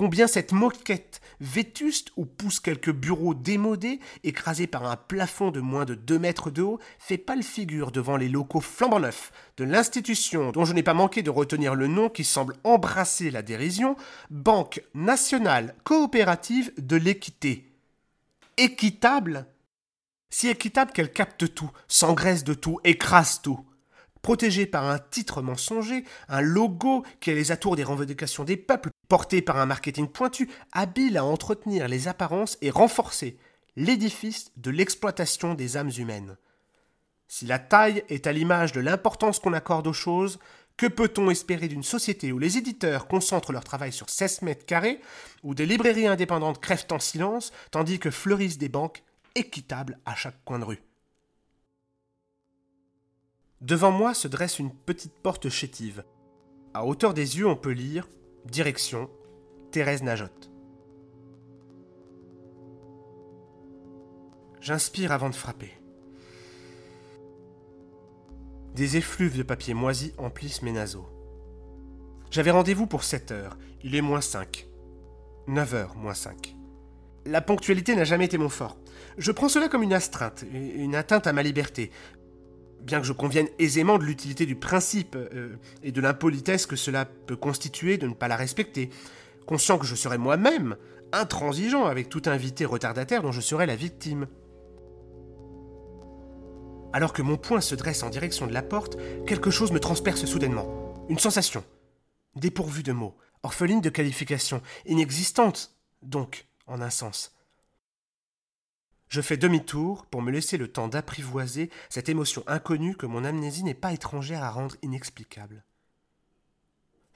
Combien 0.00 0.26
cette 0.26 0.52
moquette 0.52 1.20
vétuste 1.40 2.10
où 2.16 2.24
poussent 2.24 2.58
quelques 2.58 2.90
bureaux 2.90 3.34
démodés, 3.34 4.00
écrasés 4.24 4.66
par 4.66 4.90
un 4.90 4.96
plafond 4.96 5.50
de 5.50 5.60
moins 5.60 5.84
de 5.84 5.94
deux 5.94 6.18
mètres 6.18 6.50
de 6.50 6.62
haut, 6.62 6.78
fait 6.98 7.18
pâle 7.18 7.42
figure 7.42 7.92
devant 7.92 8.16
les 8.16 8.30
locaux 8.30 8.62
flambant 8.62 8.98
neufs 8.98 9.30
de 9.58 9.64
l'institution 9.64 10.52
dont 10.52 10.64
je 10.64 10.72
n'ai 10.72 10.82
pas 10.82 10.94
manqué 10.94 11.22
de 11.22 11.28
retenir 11.28 11.74
le 11.74 11.86
nom 11.86 12.08
qui 12.08 12.24
semble 12.24 12.56
embrasser 12.64 13.30
la 13.30 13.42
dérision, 13.42 13.94
Banque 14.30 14.82
nationale 14.94 15.74
coopérative 15.84 16.72
de 16.78 16.96
l'équité. 16.96 17.70
Équitable? 18.56 19.44
Si 20.30 20.48
équitable 20.48 20.92
qu'elle 20.92 21.12
capte 21.12 21.54
tout, 21.54 21.72
s'engraisse 21.88 22.42
de 22.42 22.54
tout, 22.54 22.80
écrase 22.84 23.42
tout. 23.42 23.66
Protégé 24.22 24.66
par 24.66 24.88
un 24.88 24.98
titre 24.98 25.42
mensonger, 25.42 26.04
un 26.28 26.40
logo 26.40 27.04
qui 27.20 27.30
a 27.30 27.34
les 27.34 27.52
atours 27.52 27.76
des 27.76 27.84
revendications 27.84 28.44
des 28.44 28.56
peuples, 28.56 28.90
porté 29.08 29.42
par 29.42 29.56
un 29.58 29.66
marketing 29.66 30.08
pointu, 30.08 30.50
habile 30.72 31.16
à 31.16 31.24
entretenir 31.24 31.88
les 31.88 32.08
apparences 32.08 32.58
et 32.60 32.70
renforcer 32.70 33.38
l'édifice 33.76 34.52
de 34.56 34.70
l'exploitation 34.70 35.54
des 35.54 35.76
âmes 35.76 35.92
humaines. 35.96 36.36
Si 37.28 37.46
la 37.46 37.58
taille 37.58 38.02
est 38.08 38.26
à 38.26 38.32
l'image 38.32 38.72
de 38.72 38.80
l'importance 38.80 39.38
qu'on 39.38 39.52
accorde 39.52 39.86
aux 39.86 39.92
choses, 39.92 40.38
que 40.76 40.86
peut-on 40.86 41.30
espérer 41.30 41.68
d'une 41.68 41.82
société 41.82 42.32
où 42.32 42.38
les 42.38 42.58
éditeurs 42.58 43.06
concentrent 43.06 43.52
leur 43.52 43.64
travail 43.64 43.92
sur 43.92 44.10
16 44.10 44.42
mètres 44.42 44.66
carrés, 44.66 45.00
où 45.42 45.54
des 45.54 45.66
librairies 45.66 46.06
indépendantes 46.06 46.60
crèvent 46.60 46.86
en 46.90 46.98
silence, 46.98 47.52
tandis 47.70 47.98
que 47.98 48.10
fleurissent 48.10 48.58
des 48.58 48.68
banques 48.68 49.02
équitables 49.34 49.98
à 50.06 50.14
chaque 50.14 50.42
coin 50.44 50.58
de 50.58 50.64
rue? 50.64 50.82
Devant 53.60 53.90
moi 53.90 54.14
se 54.14 54.26
dresse 54.26 54.58
une 54.58 54.72
petite 54.72 55.12
porte 55.12 55.50
chétive. 55.50 56.02
À 56.72 56.86
hauteur 56.86 57.12
des 57.12 57.38
yeux, 57.38 57.46
on 57.46 57.56
peut 57.56 57.72
lire 57.72 58.08
Direction 58.46 59.10
Thérèse 59.70 60.02
Najotte. 60.02 60.50
J'inspire 64.62 65.12
avant 65.12 65.28
de 65.28 65.34
frapper. 65.34 65.72
Des 68.74 68.96
effluves 68.96 69.36
de 69.36 69.42
papier 69.42 69.74
moisi 69.74 70.14
emplissent 70.16 70.62
mes 70.62 70.72
naseaux. 70.72 71.08
J'avais 72.30 72.52
rendez-vous 72.52 72.86
pour 72.86 73.04
7 73.04 73.30
heures. 73.32 73.58
Il 73.82 73.94
est 73.94 74.00
moins 74.00 74.20
5. 74.22 74.66
9 75.48 75.74
heures 75.74 75.96
moins 75.96 76.14
5. 76.14 76.56
La 77.26 77.42
ponctualité 77.42 77.94
n'a 77.94 78.04
jamais 78.04 78.24
été 78.24 78.38
mon 78.38 78.48
fort. 78.48 78.78
Je 79.18 79.32
prends 79.32 79.48
cela 79.50 79.68
comme 79.68 79.82
une 79.82 79.92
astreinte, 79.92 80.44
une 80.50 80.94
atteinte 80.94 81.26
à 81.26 81.32
ma 81.34 81.42
liberté, 81.42 81.90
bien 82.82 83.00
que 83.00 83.06
je 83.06 83.12
convienne 83.12 83.48
aisément 83.58 83.98
de 83.98 84.04
l'utilité 84.04 84.46
du 84.46 84.56
principe 84.56 85.16
euh, 85.16 85.56
et 85.82 85.92
de 85.92 86.00
l'impolitesse 86.00 86.66
que 86.66 86.76
cela 86.76 87.04
peut 87.04 87.36
constituer 87.36 87.98
de 87.98 88.06
ne 88.06 88.14
pas 88.14 88.28
la 88.28 88.36
respecter, 88.36 88.90
conscient 89.46 89.78
que 89.78 89.86
je 89.86 89.94
serais 89.94 90.18
moi-même 90.18 90.76
intransigeant 91.12 91.86
avec 91.86 92.08
tout 92.08 92.22
invité 92.26 92.64
retardataire 92.64 93.22
dont 93.22 93.32
je 93.32 93.40
serais 93.40 93.66
la 93.66 93.76
victime. 93.76 94.26
Alors 96.92 97.12
que 97.12 97.22
mon 97.22 97.36
poing 97.36 97.60
se 97.60 97.74
dresse 97.74 98.02
en 98.02 98.10
direction 98.10 98.46
de 98.46 98.52
la 98.52 98.62
porte, 98.62 98.96
quelque 99.26 99.50
chose 99.50 99.72
me 99.72 99.80
transperce 99.80 100.24
soudainement. 100.24 100.94
Une 101.08 101.18
sensation. 101.18 101.64
Dépourvue 102.36 102.82
de 102.82 102.92
mots, 102.92 103.16
orpheline 103.42 103.80
de 103.80 103.90
qualifications, 103.90 104.62
inexistante, 104.86 105.74
donc, 106.02 106.46
en 106.66 106.80
un 106.80 106.90
sens. 106.90 107.32
Je 109.10 109.20
fais 109.20 109.36
demi-tour 109.36 110.06
pour 110.06 110.22
me 110.22 110.30
laisser 110.30 110.56
le 110.56 110.70
temps 110.70 110.86
d'apprivoiser 110.86 111.68
cette 111.88 112.08
émotion 112.08 112.44
inconnue 112.46 112.94
que 112.96 113.06
mon 113.06 113.24
amnésie 113.24 113.64
n'est 113.64 113.74
pas 113.74 113.92
étrangère 113.92 114.44
à 114.44 114.50
rendre 114.50 114.76
inexplicable. 114.82 115.64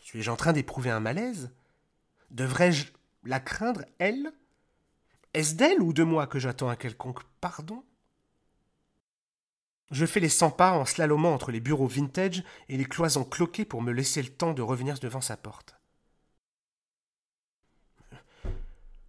Suis-je 0.01 0.29
en 0.29 0.35
train 0.35 0.53
d'éprouver 0.53 0.91
un 0.91 0.99
malaise? 0.99 1.53
Devrais-je 2.33 2.87
la 3.23 3.39
craindre, 3.39 3.85
elle? 4.01 4.33
Est-ce 5.35 5.55
d'elle 5.55 5.81
ou 5.81 5.93
de 5.93 6.03
moi 6.03 6.27
que 6.27 6.41
j'attends 6.41 6.69
un 6.69 6.75
quelconque 6.75 7.23
pardon? 7.41 7.85
Je 9.93 10.05
fais 10.05 10.19
les 10.19 10.29
cent 10.29 10.51
pas 10.51 10.73
en 10.73 10.85
slalomant 10.85 11.33
entre 11.33 11.53
les 11.53 11.61
bureaux 11.61 11.87
vintage 11.87 12.43
et 12.69 12.77
les 12.77 12.87
cloisons 12.87 13.25
cloquées 13.25 13.65
pour 13.65 13.83
me 13.83 13.93
laisser 13.93 14.21
le 14.21 14.31
temps 14.31 14.53
de 14.53 14.63
revenir 14.63 14.99
devant 14.99 15.21
sa 15.21 15.37
porte. 15.37 15.77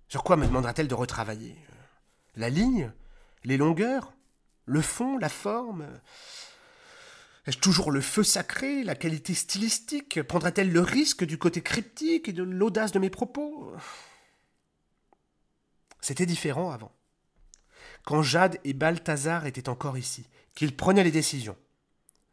Sur 0.07 0.23
quoi 0.23 0.37
me 0.37 0.45
demandera-t-elle 0.45 0.87
de 0.87 0.93
retravailler? 0.93 1.57
La 2.35 2.49
ligne, 2.49 2.91
les 3.43 3.57
longueurs, 3.57 4.13
le 4.65 4.81
fond, 4.81 5.17
la 5.17 5.29
forme 5.29 5.87
Ai-je 7.47 7.59
toujours 7.59 7.91
le 7.91 8.01
feu 8.01 8.23
sacré, 8.23 8.83
la 8.83 8.95
qualité 8.95 9.35
stylistique? 9.35 10.23
Prendra-t-elle 10.23 10.71
le 10.71 10.81
risque 10.81 11.23
du 11.23 11.37
côté 11.37 11.61
cryptique 11.61 12.27
et 12.27 12.33
de 12.33 12.41
l'audace 12.41 12.91
de 12.91 12.97
mes 12.97 13.11
propos? 13.11 13.71
C'était 16.01 16.25
différent 16.25 16.71
avant. 16.71 16.91
Quand 18.03 18.23
Jade 18.23 18.59
et 18.63 18.73
Balthazar 18.73 19.45
étaient 19.45 19.69
encore 19.69 19.97
ici, 19.97 20.27
qu'ils 20.55 20.75
prenaient 20.75 21.03
les 21.03 21.11
décisions. 21.11 21.57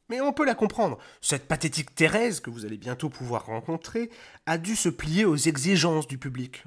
Mais 0.09 0.21
on 0.21 0.32
peut 0.32 0.44
la 0.47 0.54
comprendre. 0.54 0.99
Cette 1.21 1.47
pathétique 1.47 1.94
Thérèse, 1.94 2.40
que 2.40 2.50
vous 2.50 2.64
allez 2.64 2.78
bientôt 2.78 3.11
pouvoir 3.11 3.47
rencontrer, 3.47 4.11
a 4.47 4.56
dû 4.56 4.76
se 4.76 4.88
plier 4.88 5.25
aux 5.26 5.37
exigences 5.37 6.06
du 6.06 6.18
public. 6.18 6.64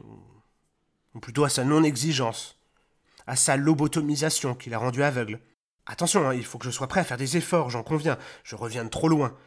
Ou 1.15 1.19
plutôt 1.19 1.45
à 1.45 1.49
sa 1.49 1.63
non-exigence 1.63 2.59
à 3.27 3.35
sa 3.35 3.57
lobotomisation 3.57 4.55
qui 4.55 4.69
l'a 4.69 4.77
rendu 4.77 5.03
aveugle. 5.03 5.39
Attention, 5.85 6.27
hein, 6.27 6.33
il 6.33 6.45
faut 6.45 6.57
que 6.57 6.65
je 6.65 6.71
sois 6.71 6.87
prêt 6.87 7.01
à 7.01 7.03
faire 7.03 7.17
des 7.17 7.37
efforts, 7.37 7.69
j'en 7.69 7.83
conviens, 7.83 8.17
je 8.43 8.55
reviens 8.55 8.83
de 8.83 8.89
trop 8.89 9.07
loin. 9.07 9.37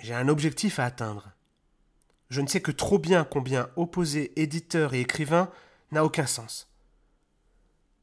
J'ai 0.00 0.14
un 0.14 0.28
objectif 0.28 0.78
à 0.78 0.84
atteindre. 0.84 1.32
Je 2.28 2.40
ne 2.40 2.46
sais 2.46 2.60
que 2.60 2.72
trop 2.72 2.98
bien 2.98 3.24
combien 3.24 3.70
opposer 3.76 4.32
éditeur 4.40 4.94
et 4.94 5.00
écrivain 5.00 5.50
n'a 5.92 6.04
aucun 6.04 6.26
sens. 6.26 6.68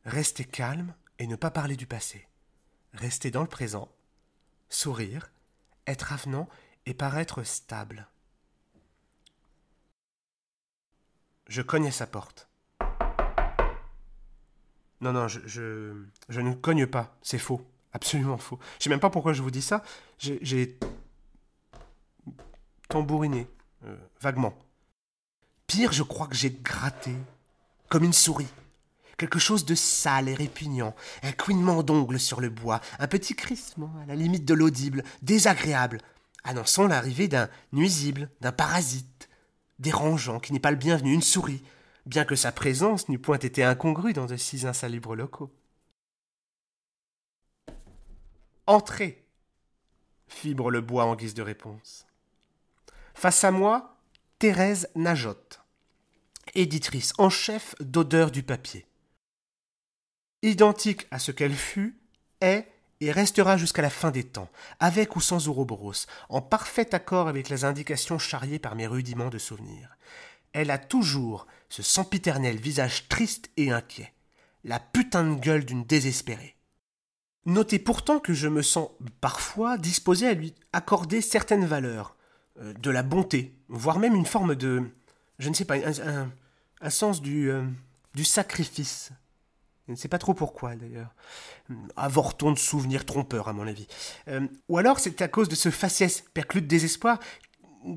Rester 0.05 0.46
calme 0.46 0.93
et 1.20 1.27
ne 1.27 1.36
pas 1.36 1.51
parler 1.51 1.75
du 1.75 1.88
passé. 1.88 2.27
Rester 2.93 3.32
dans 3.32 3.41
le 3.41 3.48
présent, 3.48 3.89
sourire, 4.70 5.32
être 5.88 6.13
avenant 6.13 6.48
et 6.86 6.93
paraître 6.93 7.43
stable. 7.43 8.08
Je 11.48 11.62
cognais 11.62 11.91
sa 11.91 12.08
porte. 12.08 12.50
Non, 15.03 15.12
non, 15.12 15.27
je, 15.27 15.41
je, 16.29 16.41
ne 16.41 16.53
cogne 16.53 16.88
pas. 16.88 17.17
C'est 17.22 17.38
faux. 17.38 17.62
Absolument 17.91 18.38
faux. 18.38 18.57
Je 18.79 18.86
sais 18.86 18.89
même 18.89 19.01
pas 19.01 19.10
pourquoi 19.10 19.33
je 19.33 19.41
vous 19.41 19.51
dis 19.51 19.62
ça. 19.62 19.83
J'ai 20.17 20.79
tambouriné, 22.88 23.48
euh, 23.86 23.98
vaguement. 24.22 24.57
Pire, 25.67 25.91
je 25.91 26.03
crois 26.03 26.27
que 26.27 26.36
j'ai 26.36 26.51
gratté, 26.51 27.12
comme 27.89 28.05
une 28.05 28.13
souris. 28.13 28.48
Quelque 29.17 29.39
chose 29.39 29.65
de 29.65 29.75
sale 29.75 30.29
et 30.29 30.33
répugnant, 30.36 30.95
un 31.22 31.33
couinement 31.33 31.83
d'ongles 31.83 32.19
sur 32.19 32.39
le 32.39 32.50
bois, 32.50 32.79
un 32.98 33.07
petit 33.07 33.36
crissement 33.36 33.93
à 34.01 34.05
la 34.05 34.15
limite 34.15 34.45
de 34.45 34.53
l'audible, 34.53 35.03
désagréable, 35.22 36.00
annonçant 36.45 36.88
l'arrivée 36.88 37.27
d'un 37.27 37.50
nuisible, 37.74 38.29
d'un 38.39 38.53
parasite, 38.53 39.29
dérangeant 39.79 40.39
qui 40.39 40.53
n'est 40.53 40.60
pas 40.60 40.72
le 40.72 40.77
bienvenu, 40.77 41.13
une 41.13 41.22
souris, 41.22 41.63
bien 42.05 42.25
que 42.25 42.36
sa 42.36 42.51
présence 42.51 43.10
n'eût 43.10 43.19
point 43.19 43.39
été 43.39 43.63
incongrue 43.63 44.13
dans 44.13 44.25
de 44.25 44.38
si 44.38 44.65
insalubres 44.65 45.15
locaux. 45.15 45.51
Entrez 48.67 49.24
fibre 50.27 50.72
le 50.72 50.81
bois 50.81 51.05
en 51.05 51.15
guise 51.15 51.33
de 51.33 51.41
réponse. 51.41 52.07
Face 53.13 53.43
à 53.43 53.51
moi, 53.51 53.98
Thérèse 54.39 54.89
Najotte, 54.95 55.62
éditrice 56.55 57.13
en 57.17 57.29
chef 57.29 57.75
d'Odeur 57.79 58.31
du 58.31 58.43
papier. 58.43 58.86
Identique 60.41 61.07
à 61.12 61.19
ce 61.19 61.31
qu'elle 61.31 61.55
fut, 61.55 61.98
est 62.41 62.67
et 63.00 63.12
restera 63.12 63.57
jusqu'à 63.57 63.81
la 63.81 63.89
fin 63.89 64.12
des 64.12 64.24
temps, 64.24 64.50
avec 64.79 65.15
ou 65.15 65.22
sans 65.22 65.48
Ouroboros, 65.48 66.05
en 66.29 66.41
parfait 66.41 66.95
accord 66.95 67.27
avec 67.27 67.50
les 67.50 67.65
indications 67.65 68.19
charriées 68.19 68.60
par 68.60 68.75
mes 68.75 68.88
rudiments 68.88 69.29
de 69.29 69.38
souvenirs. 69.38 69.98
Elle 70.53 70.72
a 70.72 70.77
toujours 70.77 71.48
ce 71.73 71.81
sempiternel 71.81 72.57
visage 72.57 73.07
triste 73.07 73.49
et 73.57 73.71
inquiet, 73.71 74.13
la 74.63 74.79
putain 74.79 75.23
de 75.23 75.39
gueule 75.39 75.65
d'une 75.65 75.83
désespérée. 75.83 76.55
Notez 77.47 77.79
pourtant 77.79 78.19
que 78.19 78.31
je 78.31 78.47
me 78.47 78.61
sens 78.61 78.89
parfois 79.21 79.79
disposé 79.79 80.27
à 80.27 80.35
lui 80.35 80.53
accorder 80.71 81.19
certaines 81.19 81.65
valeurs, 81.65 82.15
euh, 82.61 82.73
de 82.73 82.91
la 82.91 83.01
bonté, 83.01 83.57
voire 83.69 83.97
même 83.97 84.13
une 84.13 84.27
forme 84.27 84.53
de, 84.53 84.83
je 85.39 85.49
ne 85.49 85.55
sais 85.55 85.65
pas, 85.65 85.77
un, 85.77 86.89
sens 86.91 87.23
du, 87.23 87.49
euh, 87.49 87.63
du 88.13 88.23
sacrifice. 88.23 89.09
Je 89.87 89.93
ne 89.93 89.97
sais 89.97 90.07
pas 90.07 90.19
trop 90.19 90.35
pourquoi 90.35 90.75
d'ailleurs. 90.75 91.15
Avorton 91.95 92.51
de 92.51 92.59
souvenirs 92.59 93.03
trompeurs 93.03 93.47
à 93.47 93.53
mon 93.53 93.65
avis. 93.65 93.87
Euh, 94.27 94.47
ou 94.69 94.77
alors 94.77 94.99
c'est 94.99 95.23
à 95.23 95.27
cause 95.27 95.49
de 95.49 95.55
ce 95.55 95.71
faciès 95.71 96.23
perclus 96.35 96.61
de 96.61 96.67
désespoir 96.67 97.17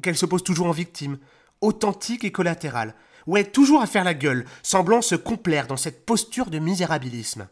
qu'elle 0.02 0.16
se 0.16 0.24
pose 0.24 0.42
toujours 0.42 0.66
en 0.66 0.72
victime, 0.72 1.18
authentique 1.60 2.24
et 2.24 2.32
collatérale, 2.32 2.94
ouais, 3.26 3.44
toujours 3.44 3.82
à 3.82 3.86
faire 3.86 4.04
la 4.04 4.14
gueule, 4.14 4.44
semblant 4.62 5.02
se 5.02 5.14
complaire 5.14 5.66
dans 5.66 5.76
cette 5.76 6.06
posture 6.06 6.50
de 6.50 6.58
misérabilisme. 6.58 7.48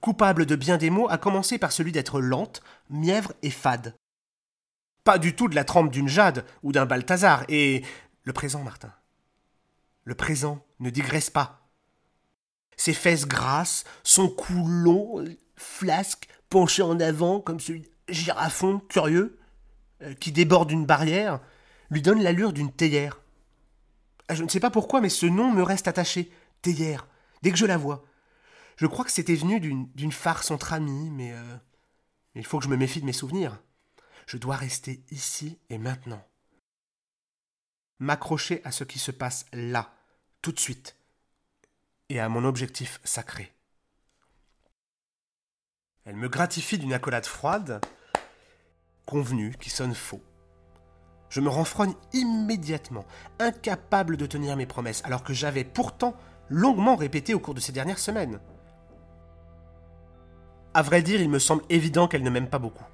Coupable 0.00 0.46
de 0.46 0.56
bien 0.56 0.76
des 0.76 0.90
mots, 0.90 1.08
à 1.10 1.18
commencer 1.18 1.58
par 1.58 1.72
celui 1.72 1.92
d'être 1.92 2.20
lente, 2.20 2.62
mièvre 2.88 3.32
et 3.42 3.50
fade. 3.50 3.94
Pas 5.04 5.18
du 5.18 5.34
tout 5.34 5.48
de 5.48 5.54
la 5.54 5.64
trempe 5.64 5.90
d'une 5.90 6.08
Jade 6.08 6.44
ou 6.62 6.72
d'un 6.72 6.86
Balthazar, 6.86 7.44
et 7.48 7.82
le 8.24 8.32
présent, 8.32 8.62
Martin. 8.62 8.92
Le 10.04 10.14
présent 10.14 10.64
ne 10.80 10.90
digresse 10.90 11.30
pas. 11.30 11.68
Ses 12.76 12.94
fesses 12.94 13.26
grasses, 13.26 13.84
son 14.04 14.28
cou 14.28 14.66
long, 14.66 15.24
flasque, 15.56 16.28
penché 16.48 16.82
en 16.82 17.00
avant 17.00 17.40
comme 17.40 17.60
celui 17.60 17.90
girafon 18.08 18.80
curieux, 18.88 19.38
euh, 20.02 20.14
qui 20.14 20.32
déborde 20.32 20.70
une 20.70 20.86
barrière, 20.86 21.40
lui 21.90 22.02
donne 22.02 22.22
l'allure 22.22 22.52
d'une 22.52 22.72
théière. 22.72 23.20
Ah, 24.28 24.34
je 24.34 24.42
ne 24.42 24.48
sais 24.48 24.60
pas 24.60 24.70
pourquoi, 24.70 25.00
mais 25.00 25.08
ce 25.08 25.26
nom 25.26 25.52
me 25.52 25.62
reste 25.62 25.88
attaché. 25.88 26.30
Théière, 26.60 27.06
dès 27.42 27.50
que 27.50 27.56
je 27.56 27.66
la 27.66 27.76
vois. 27.76 28.04
Je 28.76 28.86
crois 28.86 29.04
que 29.04 29.10
c'était 29.10 29.34
venu 29.34 29.60
d'une 29.60 30.12
farce 30.12 30.50
entre 30.50 30.72
amis, 30.72 31.10
mais 31.10 31.32
euh, 31.32 31.56
il 32.34 32.46
faut 32.46 32.58
que 32.58 32.64
je 32.64 32.70
me 32.70 32.76
méfie 32.76 33.00
de 33.00 33.06
mes 33.06 33.12
souvenirs. 33.12 33.58
Je 34.26 34.36
dois 34.36 34.56
rester 34.56 35.02
ici 35.10 35.58
et 35.70 35.78
maintenant. 35.78 36.24
M'accrocher 37.98 38.60
à 38.64 38.70
ce 38.70 38.84
qui 38.84 38.98
se 38.98 39.10
passe 39.10 39.46
là, 39.52 39.92
tout 40.42 40.52
de 40.52 40.60
suite, 40.60 40.96
et 42.08 42.20
à 42.20 42.28
mon 42.28 42.44
objectif 42.44 43.00
sacré. 43.02 43.52
Elle 46.04 46.16
me 46.16 46.28
gratifie 46.28 46.78
d'une 46.78 46.92
accolade 46.92 47.26
froide, 47.26 47.80
convenue, 49.04 49.56
qui 49.58 49.70
sonne 49.70 49.94
faux. 49.94 50.22
Je 51.30 51.40
me 51.40 51.48
renfrogne 51.48 51.94
immédiatement, 52.12 53.04
incapable 53.38 54.16
de 54.16 54.26
tenir 54.26 54.56
mes 54.56 54.66
promesses, 54.66 55.02
alors 55.04 55.22
que 55.22 55.34
j'avais 55.34 55.64
pourtant 55.64 56.14
longuement 56.48 56.96
répété 56.96 57.34
au 57.34 57.40
cours 57.40 57.54
de 57.54 57.60
ces 57.60 57.72
dernières 57.72 57.98
semaines. 57.98 58.40
À 60.74 60.82
vrai 60.82 61.02
dire, 61.02 61.20
il 61.20 61.28
me 61.28 61.38
semble 61.38 61.64
évident 61.68 62.08
qu'elle 62.08 62.22
ne 62.22 62.30
m'aime 62.30 62.48
pas 62.48 62.58
beaucoup. 62.58 62.84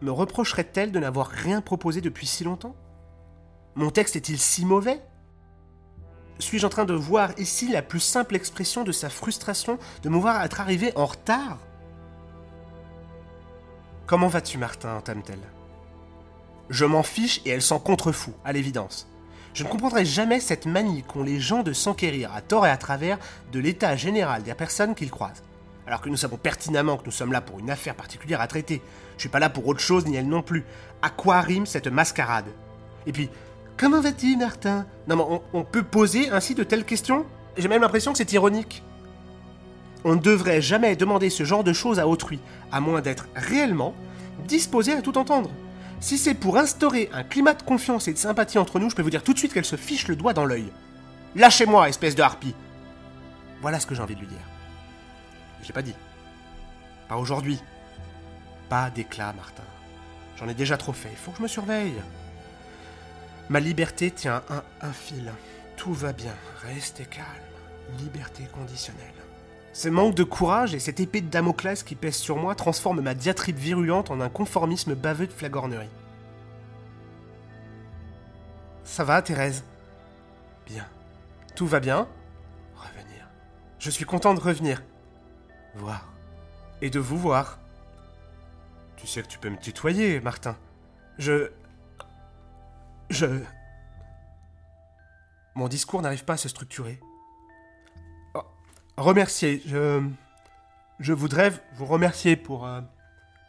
Me 0.00 0.10
reprocherait-elle 0.10 0.92
de 0.92 0.98
n'avoir 0.98 1.28
rien 1.28 1.60
proposé 1.60 2.00
depuis 2.00 2.26
si 2.26 2.44
longtemps? 2.44 2.74
Mon 3.74 3.90
texte 3.90 4.16
est-il 4.16 4.38
si 4.38 4.64
mauvais? 4.64 5.00
Suis-je 6.38 6.66
en 6.66 6.70
train 6.70 6.84
de 6.84 6.94
voir 6.94 7.30
ici 7.38 7.70
la 7.70 7.82
plus 7.82 8.00
simple 8.00 8.34
expression 8.34 8.84
de 8.84 8.92
sa 8.92 9.08
frustration 9.08 9.78
de 10.02 10.08
me 10.08 10.18
voir 10.18 10.42
être 10.42 10.60
arrivé 10.60 10.92
en 10.96 11.06
retard? 11.06 11.58
Comment 14.06 14.28
vas-tu, 14.28 14.58
Martin? 14.58 14.96
entame-t-elle. 14.96 15.61
Je 16.70 16.84
m'en 16.84 17.02
fiche 17.02 17.40
et 17.44 17.50
elle 17.50 17.62
s'en 17.62 17.78
contrefou, 17.78 18.32
à 18.44 18.52
l'évidence. 18.52 19.08
Je 19.54 19.64
ne 19.64 19.68
comprendrai 19.68 20.04
jamais 20.04 20.40
cette 20.40 20.64
manie 20.66 21.02
qu'ont 21.02 21.22
les 21.22 21.38
gens 21.38 21.62
de 21.62 21.72
s'enquérir 21.72 22.32
à 22.34 22.40
tort 22.40 22.66
et 22.66 22.70
à 22.70 22.76
travers 22.76 23.18
de 23.52 23.60
l'état 23.60 23.96
général 23.96 24.42
des 24.42 24.54
personnes 24.54 24.94
qu'ils 24.94 25.10
croisent. 25.10 25.42
Alors 25.86 26.00
que 26.00 26.08
nous 26.08 26.16
savons 26.16 26.36
pertinemment 26.38 26.96
que 26.96 27.04
nous 27.04 27.10
sommes 27.10 27.32
là 27.32 27.40
pour 27.40 27.58
une 27.58 27.70
affaire 27.70 27.94
particulière 27.94 28.40
à 28.40 28.46
traiter. 28.46 28.80
Je 29.16 29.22
suis 29.22 29.28
pas 29.28 29.40
là 29.40 29.50
pour 29.50 29.66
autre 29.66 29.80
chose, 29.80 30.06
ni 30.06 30.16
elle 30.16 30.28
non 30.28 30.42
plus. 30.42 30.64
À 31.02 31.10
quoi 31.10 31.40
rime 31.40 31.66
cette 31.66 31.88
mascarade? 31.88 32.46
Et 33.06 33.12
puis, 33.12 33.28
comment 33.76 34.00
vas-tu, 34.00 34.36
Martin? 34.36 34.86
Non, 35.08 35.16
mais 35.16 35.40
on 35.52 35.64
peut 35.64 35.82
poser 35.82 36.30
ainsi 36.30 36.54
de 36.54 36.62
telles 36.62 36.84
questions? 36.84 37.26
J'ai 37.58 37.68
même 37.68 37.82
l'impression 37.82 38.12
que 38.12 38.18
c'est 38.18 38.32
ironique. 38.32 38.82
On 40.04 40.14
ne 40.14 40.20
devrait 40.20 40.62
jamais 40.62 40.96
demander 40.96 41.28
ce 41.28 41.44
genre 41.44 41.64
de 41.64 41.72
choses 41.72 41.98
à 41.98 42.08
autrui, 42.08 42.40
à 42.70 42.80
moins 42.80 43.02
d'être 43.02 43.26
réellement 43.34 43.94
disposé 44.46 44.92
à 44.92 45.02
tout 45.02 45.18
entendre. 45.18 45.50
Si 46.02 46.18
c'est 46.18 46.34
pour 46.34 46.58
instaurer 46.58 47.08
un 47.12 47.22
climat 47.22 47.54
de 47.54 47.62
confiance 47.62 48.08
et 48.08 48.12
de 48.12 48.18
sympathie 48.18 48.58
entre 48.58 48.80
nous, 48.80 48.90
je 48.90 48.96
peux 48.96 49.02
vous 49.02 49.08
dire 49.10 49.22
tout 49.22 49.32
de 49.32 49.38
suite 49.38 49.52
qu'elle 49.52 49.64
se 49.64 49.76
fiche 49.76 50.08
le 50.08 50.16
doigt 50.16 50.32
dans 50.32 50.44
l'œil. 50.44 50.72
Lâchez-moi, 51.36 51.88
espèce 51.88 52.16
de 52.16 52.22
harpie 52.22 52.56
Voilà 53.60 53.78
ce 53.78 53.86
que 53.86 53.94
j'ai 53.94 54.02
envie 54.02 54.16
de 54.16 54.20
lui 54.20 54.26
dire. 54.26 54.44
J'ai 55.62 55.72
pas 55.72 55.80
dit. 55.80 55.94
Pas 57.08 57.16
aujourd'hui. 57.16 57.60
Pas 58.68 58.90
d'éclat, 58.90 59.32
Martin. 59.32 59.62
J'en 60.36 60.48
ai 60.48 60.54
déjà 60.54 60.76
trop 60.76 60.92
fait, 60.92 61.10
il 61.12 61.16
faut 61.16 61.30
que 61.30 61.36
je 61.38 61.42
me 61.44 61.48
surveille. 61.48 62.02
Ma 63.48 63.60
liberté 63.60 64.10
tient 64.10 64.42
un, 64.50 64.64
un 64.80 64.92
fil. 64.92 65.32
Tout 65.76 65.94
va 65.94 66.12
bien, 66.12 66.34
restez 66.66 67.04
calme. 67.04 67.26
Liberté 68.00 68.48
conditionnelle. 68.52 69.21
Ce 69.72 69.88
manque 69.88 70.14
de 70.14 70.24
courage 70.24 70.74
et 70.74 70.78
cette 70.78 71.00
épée 71.00 71.22
de 71.22 71.30
Damoclès 71.30 71.82
qui 71.82 71.94
pèse 71.94 72.16
sur 72.16 72.36
moi 72.36 72.54
transforment 72.54 73.00
ma 73.00 73.14
diatribe 73.14 73.56
virulente 73.56 74.10
en 74.10 74.20
un 74.20 74.28
conformisme 74.28 74.94
baveux 74.94 75.26
de 75.26 75.32
flagornerie. 75.32 75.88
Ça 78.84 79.04
va, 79.04 79.22
Thérèse? 79.22 79.64
Bien. 80.66 80.86
Tout 81.56 81.66
va 81.66 81.80
bien? 81.80 82.06
Revenir. 82.76 83.26
Je 83.78 83.90
suis 83.90 84.04
content 84.04 84.34
de 84.34 84.40
revenir. 84.40 84.82
Voir. 85.74 86.12
Et 86.82 86.90
de 86.90 86.98
vous 86.98 87.18
voir. 87.18 87.58
Tu 88.96 89.06
sais 89.06 89.22
que 89.22 89.28
tu 89.28 89.38
peux 89.38 89.50
me 89.50 89.56
tutoyer, 89.56 90.20
Martin. 90.20 90.56
Je... 91.16 91.50
Je... 93.08 93.26
Mon 95.54 95.68
discours 95.68 96.02
n'arrive 96.02 96.24
pas 96.24 96.34
à 96.34 96.38
se 96.38 96.48
structurer. 96.48 97.00
Remercier. 98.96 99.62
Je... 99.66 100.02
Je 100.98 101.12
voudrais 101.12 101.52
vous 101.74 101.86
remercier 101.86 102.36
pour... 102.36 102.66
euh, 102.66 102.80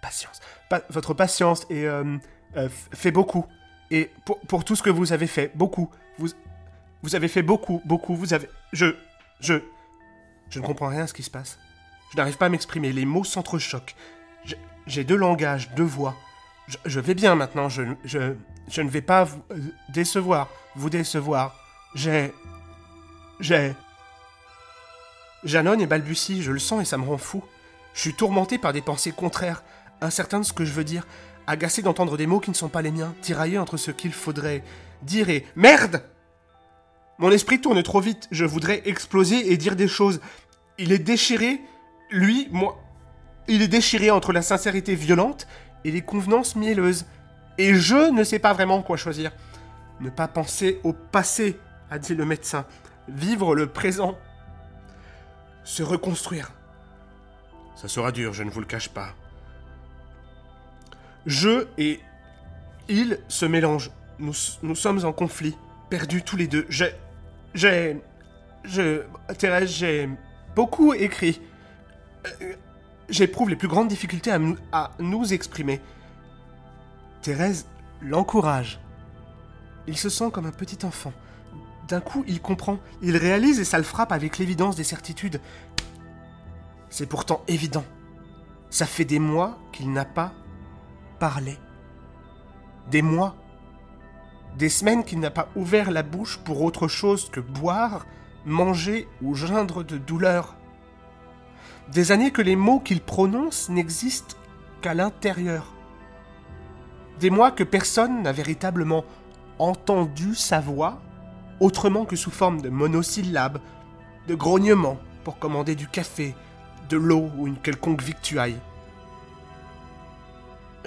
patience. 0.01 0.39
Pa- 0.69 0.83
votre 0.89 1.13
patience 1.13 1.65
et... 1.69 1.85
euh, 1.85 2.17
euh, 2.57 2.69
fait 2.93 3.11
beaucoup. 3.11 3.45
Et 3.91 4.11
pour, 4.25 4.39
pour 4.41 4.65
tout 4.65 4.75
ce 4.75 4.83
que 4.83 4.89
vous 4.89 5.13
avez 5.13 5.27
fait. 5.27 5.51
Beaucoup. 5.55 5.89
Vous... 6.17 6.29
Vous 7.01 7.15
avez 7.15 7.27
fait 7.27 7.43
beaucoup, 7.43 7.81
beaucoup. 7.85 8.15
Vous 8.15 8.33
avez... 8.33 8.49
Je... 8.71 8.95
Je... 9.39 9.55
Je 10.49 10.59
ne 10.59 10.65
comprends 10.65 10.87
rien 10.87 11.03
à 11.03 11.07
ce 11.07 11.13
qui 11.13 11.23
se 11.23 11.31
passe. 11.31 11.57
Je 12.11 12.17
n'arrive 12.17 12.37
pas 12.37 12.45
à 12.45 12.49
m'exprimer. 12.49 12.93
Les 12.93 13.05
mots 13.05 13.23
s'entrechoquent. 13.23 13.95
J'ai 14.85 15.03
deux 15.03 15.15
langages, 15.15 15.71
deux 15.75 15.83
voix. 15.83 16.15
Je, 16.67 16.77
je 16.85 16.99
vais 16.99 17.15
bien 17.15 17.35
maintenant. 17.35 17.69
Je, 17.69 17.83
je, 18.03 18.35
je 18.67 18.81
ne 18.81 18.89
vais 18.89 19.01
pas 19.01 19.23
vous 19.23 19.41
décevoir. 19.89 20.49
Vous 20.75 20.89
décevoir. 20.89 21.55
J'ai... 21.95 22.33
J'ai... 23.39 23.73
J'annonne 25.43 25.81
et 25.81 25.87
balbutie, 25.87 26.41
je 26.41 26.51
le 26.51 26.59
sens 26.59 26.81
et 26.81 26.85
ça 26.85 26.97
me 26.97 27.05
rend 27.05 27.17
fou. 27.17 27.43
Je 27.93 28.01
suis 28.01 28.13
tourmenté 28.13 28.57
par 28.57 28.73
des 28.73 28.81
pensées 28.81 29.11
contraires, 29.11 29.63
incertain 30.01 30.39
de 30.39 30.45
ce 30.45 30.53
que 30.53 30.65
je 30.65 30.71
veux 30.71 30.83
dire, 30.83 31.05
agacé 31.47 31.81
d'entendre 31.81 32.17
des 32.17 32.27
mots 32.27 32.39
qui 32.39 32.49
ne 32.49 32.55
sont 32.55 32.69
pas 32.69 32.81
les 32.81 32.91
miens, 32.91 33.13
tiraillé 33.21 33.57
entre 33.57 33.77
ce 33.77 33.91
qu'il 33.91 34.13
faudrait 34.13 34.63
dire 35.01 35.29
et... 35.29 35.45
Merde 35.55 36.03
Mon 37.19 37.31
esprit 37.31 37.59
tourne 37.59 37.83
trop 37.83 37.99
vite, 37.99 38.27
je 38.31 38.45
voudrais 38.45 38.81
exploser 38.85 39.51
et 39.51 39.57
dire 39.57 39.75
des 39.75 39.87
choses. 39.87 40.21
Il 40.77 40.91
est 40.91 40.99
déchiré, 40.99 41.61
lui, 42.09 42.47
moi... 42.51 42.79
Il 43.49 43.61
est 43.61 43.67
déchiré 43.67 44.09
entre 44.09 44.31
la 44.31 44.41
sincérité 44.41 44.95
violente 44.95 45.47
et 45.83 45.91
les 45.91 46.01
convenances 46.01 46.55
mielleuses. 46.55 47.05
Et 47.57 47.75
je 47.75 48.11
ne 48.11 48.23
sais 48.23 48.39
pas 48.39 48.53
vraiment 48.53 48.81
quoi 48.81 48.95
choisir. 48.95 49.31
Ne 49.99 50.09
pas 50.09 50.29
penser 50.29 50.79
au 50.83 50.93
passé, 50.93 51.59
a 51.91 51.99
dit 51.99 52.15
le 52.15 52.25
médecin. 52.25 52.65
Vivre 53.09 53.53
le 53.53 53.67
présent. 53.67 54.17
Se 55.63 55.83
reconstruire. 55.83 56.51
Ça 57.75 57.87
sera 57.87 58.11
dur, 58.11 58.33
je 58.33 58.43
ne 58.43 58.49
vous 58.49 58.59
le 58.59 58.65
cache 58.65 58.89
pas. 58.89 59.09
Je 61.25 61.67
et 61.77 61.99
il 62.89 63.19
se 63.27 63.45
mélangent. 63.45 63.91
Nous, 64.19 64.33
nous 64.61 64.75
sommes 64.75 65.03
en 65.05 65.13
conflit, 65.13 65.57
perdus 65.89 66.23
tous 66.23 66.37
les 66.37 66.47
deux. 66.47 66.65
J'ai. 66.69 66.93
J'ai. 67.53 68.01
Je. 68.63 69.03
Thérèse, 69.37 69.69
j'ai 69.71 70.09
beaucoup 70.55 70.93
écrit. 70.93 71.41
Euh, 72.41 72.53
J'éprouve 73.09 73.49
les 73.49 73.57
plus 73.57 73.67
grandes 73.67 73.89
difficultés 73.89 74.31
à, 74.31 74.39
à 74.71 74.91
nous 74.99 75.33
exprimer. 75.33 75.81
Thérèse 77.21 77.67
l'encourage. 78.01 78.79
Il 79.87 79.97
se 79.97 80.07
sent 80.09 80.31
comme 80.31 80.45
un 80.45 80.51
petit 80.51 80.85
enfant. 80.85 81.11
D'un 81.87 81.99
coup, 81.99 82.23
il 82.27 82.41
comprend, 82.41 82.79
il 83.01 83.17
réalise 83.17 83.59
et 83.59 83.65
ça 83.65 83.77
le 83.77 83.83
frappe 83.83 84.11
avec 84.11 84.37
l'évidence 84.37 84.75
des 84.75 84.83
certitudes. 84.83 85.41
C'est 86.89 87.07
pourtant 87.07 87.41
évident. 87.47 87.83
Ça 88.69 88.85
fait 88.85 89.05
des 89.05 89.19
mois 89.19 89.57
qu'il 89.71 89.91
n'a 89.91 90.05
pas 90.05 90.33
parlé. 91.19 91.57
Des 92.89 93.01
mois. 93.01 93.35
Des 94.57 94.69
semaines 94.69 95.03
qu'il 95.03 95.19
n'a 95.19 95.31
pas 95.31 95.49
ouvert 95.55 95.91
la 95.91 96.03
bouche 96.03 96.37
pour 96.37 96.61
autre 96.61 96.87
chose 96.87 97.29
que 97.29 97.39
boire, 97.39 98.05
manger 98.45 99.07
ou 99.21 99.35
geindre 99.35 99.83
de 99.83 99.97
douleur. 99.97 100.55
Des 101.91 102.11
années 102.11 102.31
que 102.31 102.41
les 102.41 102.55
mots 102.55 102.79
qu'il 102.79 103.01
prononce 103.01 103.69
n'existent 103.69 104.37
qu'à 104.81 104.93
l'intérieur. 104.93 105.73
Des 107.19 107.29
mois 107.29 107.51
que 107.51 107.63
personne 107.63 108.21
n'a 108.21 108.31
véritablement 108.31 109.03
entendu 109.59 110.35
sa 110.35 110.59
voix 110.59 111.01
autrement 111.59 112.05
que 112.05 112.15
sous 112.15 112.31
forme 112.31 112.61
de 112.61 112.69
monosyllabes, 112.69 113.59
de 114.27 114.35
grognements 114.35 114.99
pour 115.23 115.39
commander 115.39 115.75
du 115.75 115.87
café, 115.87 116.35
de 116.89 116.97
l'eau 116.97 117.29
ou 117.37 117.47
une 117.47 117.57
quelconque 117.57 118.01
victuaille. 118.01 118.57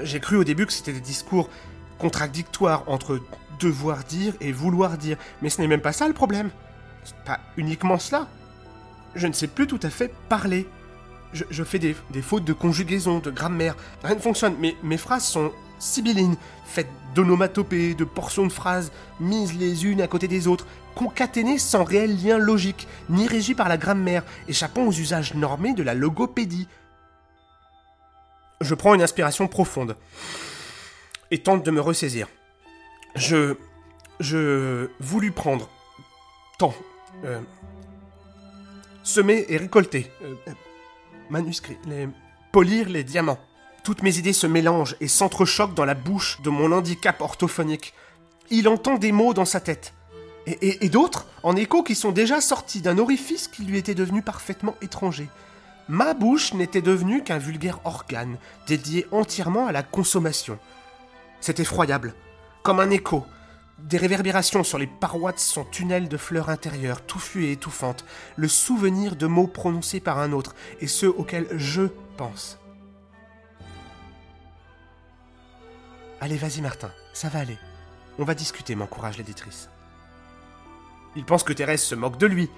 J'ai 0.02 0.20
cru 0.20 0.36
au 0.36 0.44
début 0.44 0.66
que 0.66 0.72
c'était 0.72 0.92
des 0.92 1.00
discours 1.00 1.48
contradictoires 1.98 2.84
entre 2.86 3.20
devoir 3.58 4.04
dire 4.04 4.34
et 4.40 4.52
vouloir 4.52 4.98
dire, 4.98 5.16
mais 5.40 5.48
ce 5.48 5.60
n'est 5.60 5.66
même 5.66 5.80
pas 5.80 5.92
ça 5.92 6.06
le 6.06 6.14
problème. 6.14 6.50
C'est 7.04 7.16
pas 7.24 7.40
uniquement 7.56 7.98
cela. 7.98 8.28
Je 9.14 9.26
ne 9.26 9.32
sais 9.32 9.46
plus 9.46 9.66
tout 9.66 9.80
à 9.82 9.90
fait 9.90 10.12
parler. 10.28 10.68
Je, 11.32 11.64
fais 11.64 11.78
des, 11.78 11.96
des 12.10 12.22
fautes 12.22 12.44
de 12.44 12.52
conjugaison, 12.52 13.18
de 13.18 13.30
grammaire. 13.30 13.76
Rien 14.02 14.14
ne 14.14 14.20
fonctionne. 14.20 14.56
Mes, 14.58 14.76
mes 14.82 14.96
phrases 14.96 15.24
sont 15.24 15.52
sibyllines, 15.78 16.36
faites 16.64 16.88
d'onomatopées, 17.14 17.94
de 17.94 18.04
portions 18.04 18.46
de 18.46 18.52
phrases, 18.52 18.92
mises 19.20 19.54
les 19.54 19.86
unes 19.86 20.00
à 20.02 20.06
côté 20.06 20.28
des 20.28 20.46
autres, 20.48 20.66
concaténées 20.94 21.58
sans 21.58 21.84
réel 21.84 22.22
lien 22.22 22.38
logique, 22.38 22.86
ni 23.08 23.26
régies 23.26 23.54
par 23.54 23.68
la 23.68 23.76
grammaire, 23.76 24.24
échappant 24.48 24.82
aux 24.86 24.92
usages 24.92 25.34
normés 25.34 25.74
de 25.74 25.82
la 25.82 25.94
logopédie. 25.94 26.68
Je 28.60 28.74
prends 28.74 28.94
une 28.94 29.02
inspiration 29.02 29.48
profonde 29.48 29.96
et 31.30 31.42
tente 31.42 31.64
de 31.64 31.70
me 31.70 31.80
ressaisir. 31.80 32.28
Je. 33.14 33.56
Je. 34.20 34.88
voulus 35.00 35.32
prendre. 35.32 35.68
Temps. 36.58 36.74
euh, 37.24 37.40
semer 39.02 39.44
et 39.48 39.56
récolter. 39.56 40.10
euh, 40.22 40.34
euh, 40.48 40.52
manuscrit. 41.30 41.76
Polir 42.52 42.88
les 42.88 43.04
diamants. 43.04 43.38
Toutes 43.86 44.02
mes 44.02 44.18
idées 44.18 44.32
se 44.32 44.48
mélangent 44.48 44.96
et 45.00 45.06
s'entrechoquent 45.06 45.74
dans 45.74 45.84
la 45.84 45.94
bouche 45.94 46.40
de 46.42 46.50
mon 46.50 46.72
handicap 46.72 47.20
orthophonique. 47.20 47.94
Il 48.50 48.66
entend 48.66 48.96
des 48.96 49.12
mots 49.12 49.32
dans 49.32 49.44
sa 49.44 49.60
tête. 49.60 49.94
Et, 50.48 50.88
d'autres, 50.88 51.24
en 51.44 51.54
écho, 51.54 51.84
qui 51.84 51.94
sont 51.94 52.10
déjà 52.10 52.40
sortis 52.40 52.80
d'un 52.80 52.98
orifice 52.98 53.46
qui 53.46 53.62
lui 53.62 53.78
était 53.78 53.94
devenu 53.94 54.22
parfaitement 54.22 54.74
étranger. 54.82 55.28
Ma 55.86 56.14
bouche 56.14 56.52
n'était 56.52 56.82
devenue 56.82 57.22
qu'un 57.22 57.38
vulgaire 57.38 57.78
organe, 57.84 58.38
dédié 58.66 59.06
entièrement 59.12 59.68
à 59.68 59.72
la 59.72 59.84
consommation. 59.84 60.58
C'est 61.40 61.60
effroyable, 61.60 62.16
comme 62.64 62.80
un 62.80 62.90
écho, 62.90 63.24
des 63.78 63.98
réverbérations 63.98 64.64
sur 64.64 64.78
les 64.78 64.88
parois 64.88 65.30
de 65.30 65.38
son 65.38 65.62
tunnel 65.62 66.08
de 66.08 66.16
fleurs 66.16 66.48
intérieures, 66.48 67.06
touffues 67.06 67.44
et 67.44 67.52
étouffantes, 67.52 68.04
le 68.34 68.48
souvenir 68.48 69.14
de 69.14 69.28
mots 69.28 69.46
prononcés 69.46 70.00
par 70.00 70.18
un 70.18 70.32
autre, 70.32 70.56
et 70.80 70.88
ceux 70.88 71.10
auxquels 71.10 71.46
je 71.52 71.82
pense. 72.16 72.58
Allez, 76.20 76.36
vas-y 76.36 76.60
Martin, 76.62 76.90
ça 77.12 77.28
va 77.28 77.40
aller. 77.40 77.58
On 78.18 78.24
va 78.24 78.34
discuter, 78.34 78.74
m'encourage 78.74 79.18
l'éditrice. 79.18 79.68
Il 81.14 81.24
pense 81.24 81.42
que 81.42 81.52
Thérèse 81.52 81.82
se 81.82 81.94
moque 81.94 82.18
de 82.18 82.26
lui. 82.26 82.50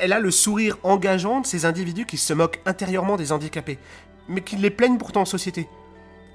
Elle 0.00 0.12
a 0.12 0.20
le 0.20 0.32
sourire 0.32 0.76
engageant 0.82 1.40
de 1.40 1.46
ces 1.46 1.64
individus 1.64 2.06
qui 2.06 2.16
se 2.16 2.32
moquent 2.32 2.60
intérieurement 2.66 3.16
des 3.16 3.30
handicapés, 3.30 3.78
mais 4.28 4.40
qui 4.40 4.56
les 4.56 4.70
plaignent 4.70 4.98
pourtant 4.98 5.22
en 5.22 5.26
société. 5.26 5.68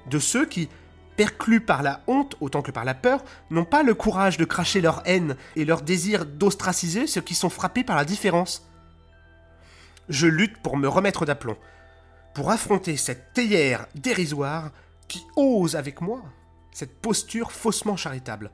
De 0.08 0.18
ceux 0.18 0.46
qui, 0.46 0.70
perclus 1.16 1.60
par 1.60 1.82
la 1.82 2.00
honte 2.06 2.36
autant 2.40 2.62
que 2.62 2.70
par 2.70 2.84
la 2.84 2.94
peur, 2.94 3.22
n'ont 3.50 3.66
pas 3.66 3.82
le 3.82 3.94
courage 3.94 4.38
de 4.38 4.46
cracher 4.46 4.80
leur 4.80 5.02
haine 5.04 5.36
et 5.56 5.66
leur 5.66 5.82
désir 5.82 6.24
d'ostraciser 6.24 7.06
ceux 7.06 7.20
qui 7.20 7.34
sont 7.34 7.50
frappés 7.50 7.84
par 7.84 7.96
la 7.96 8.06
différence. 8.06 8.66
Je 10.08 10.26
lutte 10.26 10.56
pour 10.58 10.78
me 10.78 10.88
remettre 10.88 11.26
d'aplomb, 11.26 11.56
pour 12.34 12.50
affronter 12.50 12.96
cette 12.96 13.34
théière 13.34 13.86
dérisoire 13.94 14.70
qui 15.08 15.22
ose 15.36 15.76
avec 15.76 16.00
moi 16.00 16.22
cette 16.74 17.00
posture 17.00 17.52
faussement 17.52 17.96
charitable. 17.96 18.50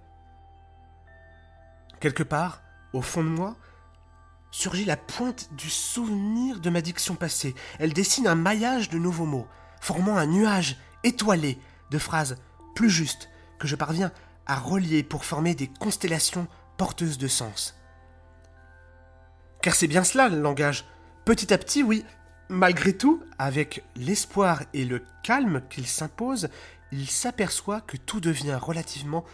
Quelque 1.98 2.22
part, 2.22 2.62
au 2.92 3.02
fond 3.02 3.24
de 3.24 3.28
moi, 3.28 3.56
surgit 4.52 4.84
la 4.84 4.96
pointe 4.96 5.52
du 5.54 5.68
souvenir 5.70 6.60
de 6.60 6.70
ma 6.70 6.82
diction 6.82 7.16
passée. 7.16 7.54
Elle 7.78 7.92
dessine 7.92 8.28
un 8.28 8.34
maillage 8.34 8.90
de 8.90 8.98
nouveaux 8.98 9.26
mots, 9.26 9.48
formant 9.80 10.16
un 10.16 10.26
nuage 10.26 10.76
étoilé 11.02 11.58
de 11.90 11.98
phrases 11.98 12.36
plus 12.74 12.90
justes 12.90 13.28
que 13.58 13.66
je 13.66 13.76
parviens 13.76 14.12
à 14.46 14.56
relier 14.56 15.02
pour 15.02 15.24
former 15.24 15.54
des 15.54 15.68
constellations 15.68 16.46
porteuses 16.76 17.18
de 17.18 17.28
sens. 17.28 17.76
Car 19.62 19.74
c'est 19.74 19.86
bien 19.86 20.04
cela 20.04 20.28
le 20.28 20.40
langage. 20.40 20.84
Petit 21.24 21.52
à 21.52 21.58
petit, 21.58 21.82
oui, 21.82 22.04
malgré 22.48 22.96
tout, 22.96 23.22
avec 23.38 23.84
l'espoir 23.94 24.62
et 24.72 24.84
le 24.84 25.04
calme 25.22 25.62
qu'il 25.68 25.86
s'impose, 25.86 26.48
il 26.92 27.08
s'aperçoit 27.08 27.80
que 27.80 27.96
tout 27.96 28.20
devient 28.20 28.58
relativement 28.60 29.24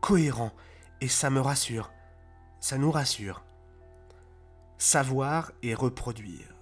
cohérent, 0.00 0.52
et 1.00 1.08
ça 1.08 1.30
me 1.30 1.40
rassure, 1.40 1.92
ça 2.60 2.78
nous 2.78 2.90
rassure. 2.90 3.44
Savoir 4.78 5.52
et 5.62 5.74
reproduire, 5.74 6.54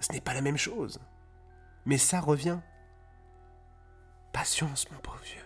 ce 0.00 0.12
n'est 0.12 0.20
pas 0.20 0.34
la 0.34 0.40
même 0.40 0.56
chose, 0.56 1.00
mais 1.86 1.98
ça 1.98 2.20
revient. 2.20 2.58
Patience, 4.32 4.90
mon 4.90 4.98
pauvre 4.98 5.20
vieux. 5.22 5.44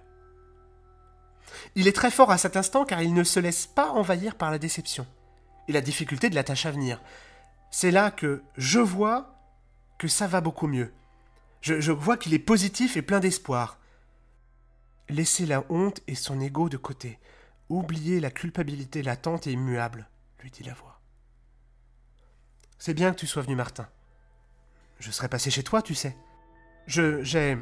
Il 1.75 1.89
est 1.89 1.93
très 1.95 2.11
fort 2.11 2.31
à 2.31 2.39
cet 2.39 2.57
instant 2.57 2.85
car 2.85 3.03
il 3.03 3.15
ne 3.15 3.25
se 3.25 3.41
laisse 3.41 3.67
pas 3.67 3.91
envahir 3.91 4.35
par 4.35 4.51
la 4.51 4.59
déception 4.59 5.07
et 5.67 5.73
la 5.73 5.81
difficulté 5.81 6.31
de 6.31 6.35
la 6.35 6.45
tâche 6.45 6.67
à 6.67 6.71
venir. 6.71 7.01
C'est 7.71 7.91
là 7.91 8.11
que 8.11 8.43
je 8.57 8.79
vois 8.79 9.35
que 9.99 10.09
ça 10.09 10.27
va 10.27 10.41
beaucoup 10.41 10.67
mieux. 10.67 10.93
Je, 11.61 11.93
vois 11.93 12.17
qu'il 12.17 12.35
est 12.35 12.39
positif 12.39 12.97
et 12.97 13.03
plein 13.03 13.21
d'espoir. 13.21 13.79
Laissez 15.09 15.47
la 15.47 15.65
honte 15.71 16.01
et 16.07 16.15
son 16.15 16.41
ego 16.41 16.69
de 16.69 16.77
côté. 16.77 17.19
Oubliez 17.69 18.21
la 18.21 18.31
culpabilité 18.31 19.03
latente 19.03 19.47
et 19.47 19.53
immuable, 19.53 20.09
lui 20.41 20.51
dit 20.51 20.65
la 20.65 20.75
voix. 20.75 21.01
C'est 22.79 22.95
bien 22.95 23.13
que 23.13 23.19
tu 23.19 23.27
sois 23.27 23.43
venu, 23.43 23.57
Martin. 23.57 23.89
Je 25.01 25.11
serais 25.11 25.29
passé 25.29 25.51
chez 25.51 25.63
toi, 25.63 25.83
tu 25.83 25.95
sais. 25.95 26.17
Je. 26.87 27.23
j'ai. 27.23 27.59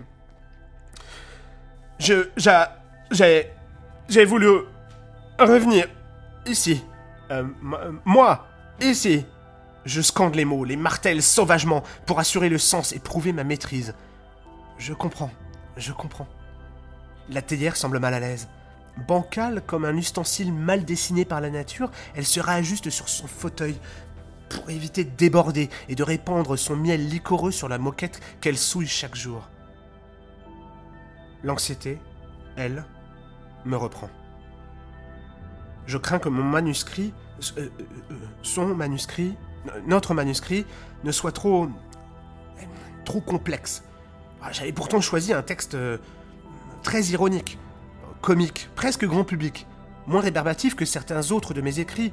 Je. 1.98 2.28
j'ai. 3.10 3.50
J'ai 4.08 4.24
voulu. 4.24 4.48
revenir. 5.38 5.86
ici. 6.46 6.84
Euh, 7.30 7.46
moi, 8.04 8.46
ici. 8.80 9.24
Je 9.84 10.02
scande 10.02 10.34
les 10.34 10.44
mots, 10.44 10.64
les 10.64 10.76
martèle 10.76 11.22
sauvagement 11.22 11.84
pour 12.06 12.18
assurer 12.18 12.48
le 12.48 12.58
sens 12.58 12.92
et 12.92 12.98
prouver 12.98 13.32
ma 13.32 13.44
maîtrise. 13.44 13.94
Je 14.78 14.92
comprends, 14.92 15.30
je 15.76 15.92
comprends. 15.92 16.26
La 17.30 17.42
théière 17.42 17.76
semble 17.76 17.98
mal 17.98 18.14
à 18.14 18.20
l'aise. 18.20 18.48
Bancale 19.08 19.62
comme 19.66 19.84
un 19.84 19.96
ustensile 19.96 20.52
mal 20.52 20.84
dessiné 20.84 21.24
par 21.24 21.40
la 21.40 21.50
nature, 21.50 21.90
elle 22.14 22.24
se 22.24 22.40
réajuste 22.40 22.88
sur 22.90 23.08
son 23.08 23.26
fauteuil 23.26 23.76
pour 24.48 24.70
éviter 24.70 25.04
de 25.04 25.10
déborder 25.10 25.68
et 25.88 25.94
de 25.94 26.02
répandre 26.02 26.56
son 26.56 26.76
miel 26.76 27.08
liquoreux 27.08 27.50
sur 27.50 27.68
la 27.68 27.78
moquette 27.78 28.20
qu'elle 28.40 28.56
souille 28.56 28.86
chaque 28.86 29.16
jour. 29.16 29.48
L'anxiété, 31.42 31.98
elle, 32.56 32.84
me 33.64 33.76
reprend. 33.76 34.08
Je 35.86 35.98
crains 35.98 36.18
que 36.18 36.28
mon 36.28 36.42
manuscrit, 36.42 37.12
euh, 37.58 37.60
euh, 37.60 37.70
euh, 38.10 38.14
son 38.42 38.74
manuscrit, 38.74 39.34
notre 39.86 40.14
manuscrit, 40.14 40.64
ne 41.04 41.12
soit 41.12 41.32
trop. 41.32 41.68
trop 43.04 43.20
complexe. 43.20 43.84
Ah, 44.42 44.52
j'avais 44.52 44.72
pourtant 44.72 45.00
choisi 45.00 45.32
un 45.32 45.42
texte 45.42 45.76
très 46.82 47.02
ironique, 47.04 47.58
comique, 48.20 48.68
presque 48.74 49.04
grand 49.04 49.24
public, 49.24 49.66
moins 50.06 50.20
rébarbatif 50.20 50.74
que 50.74 50.84
certains 50.84 51.30
autres 51.30 51.54
de 51.54 51.60
mes 51.60 51.80
écrits, 51.80 52.12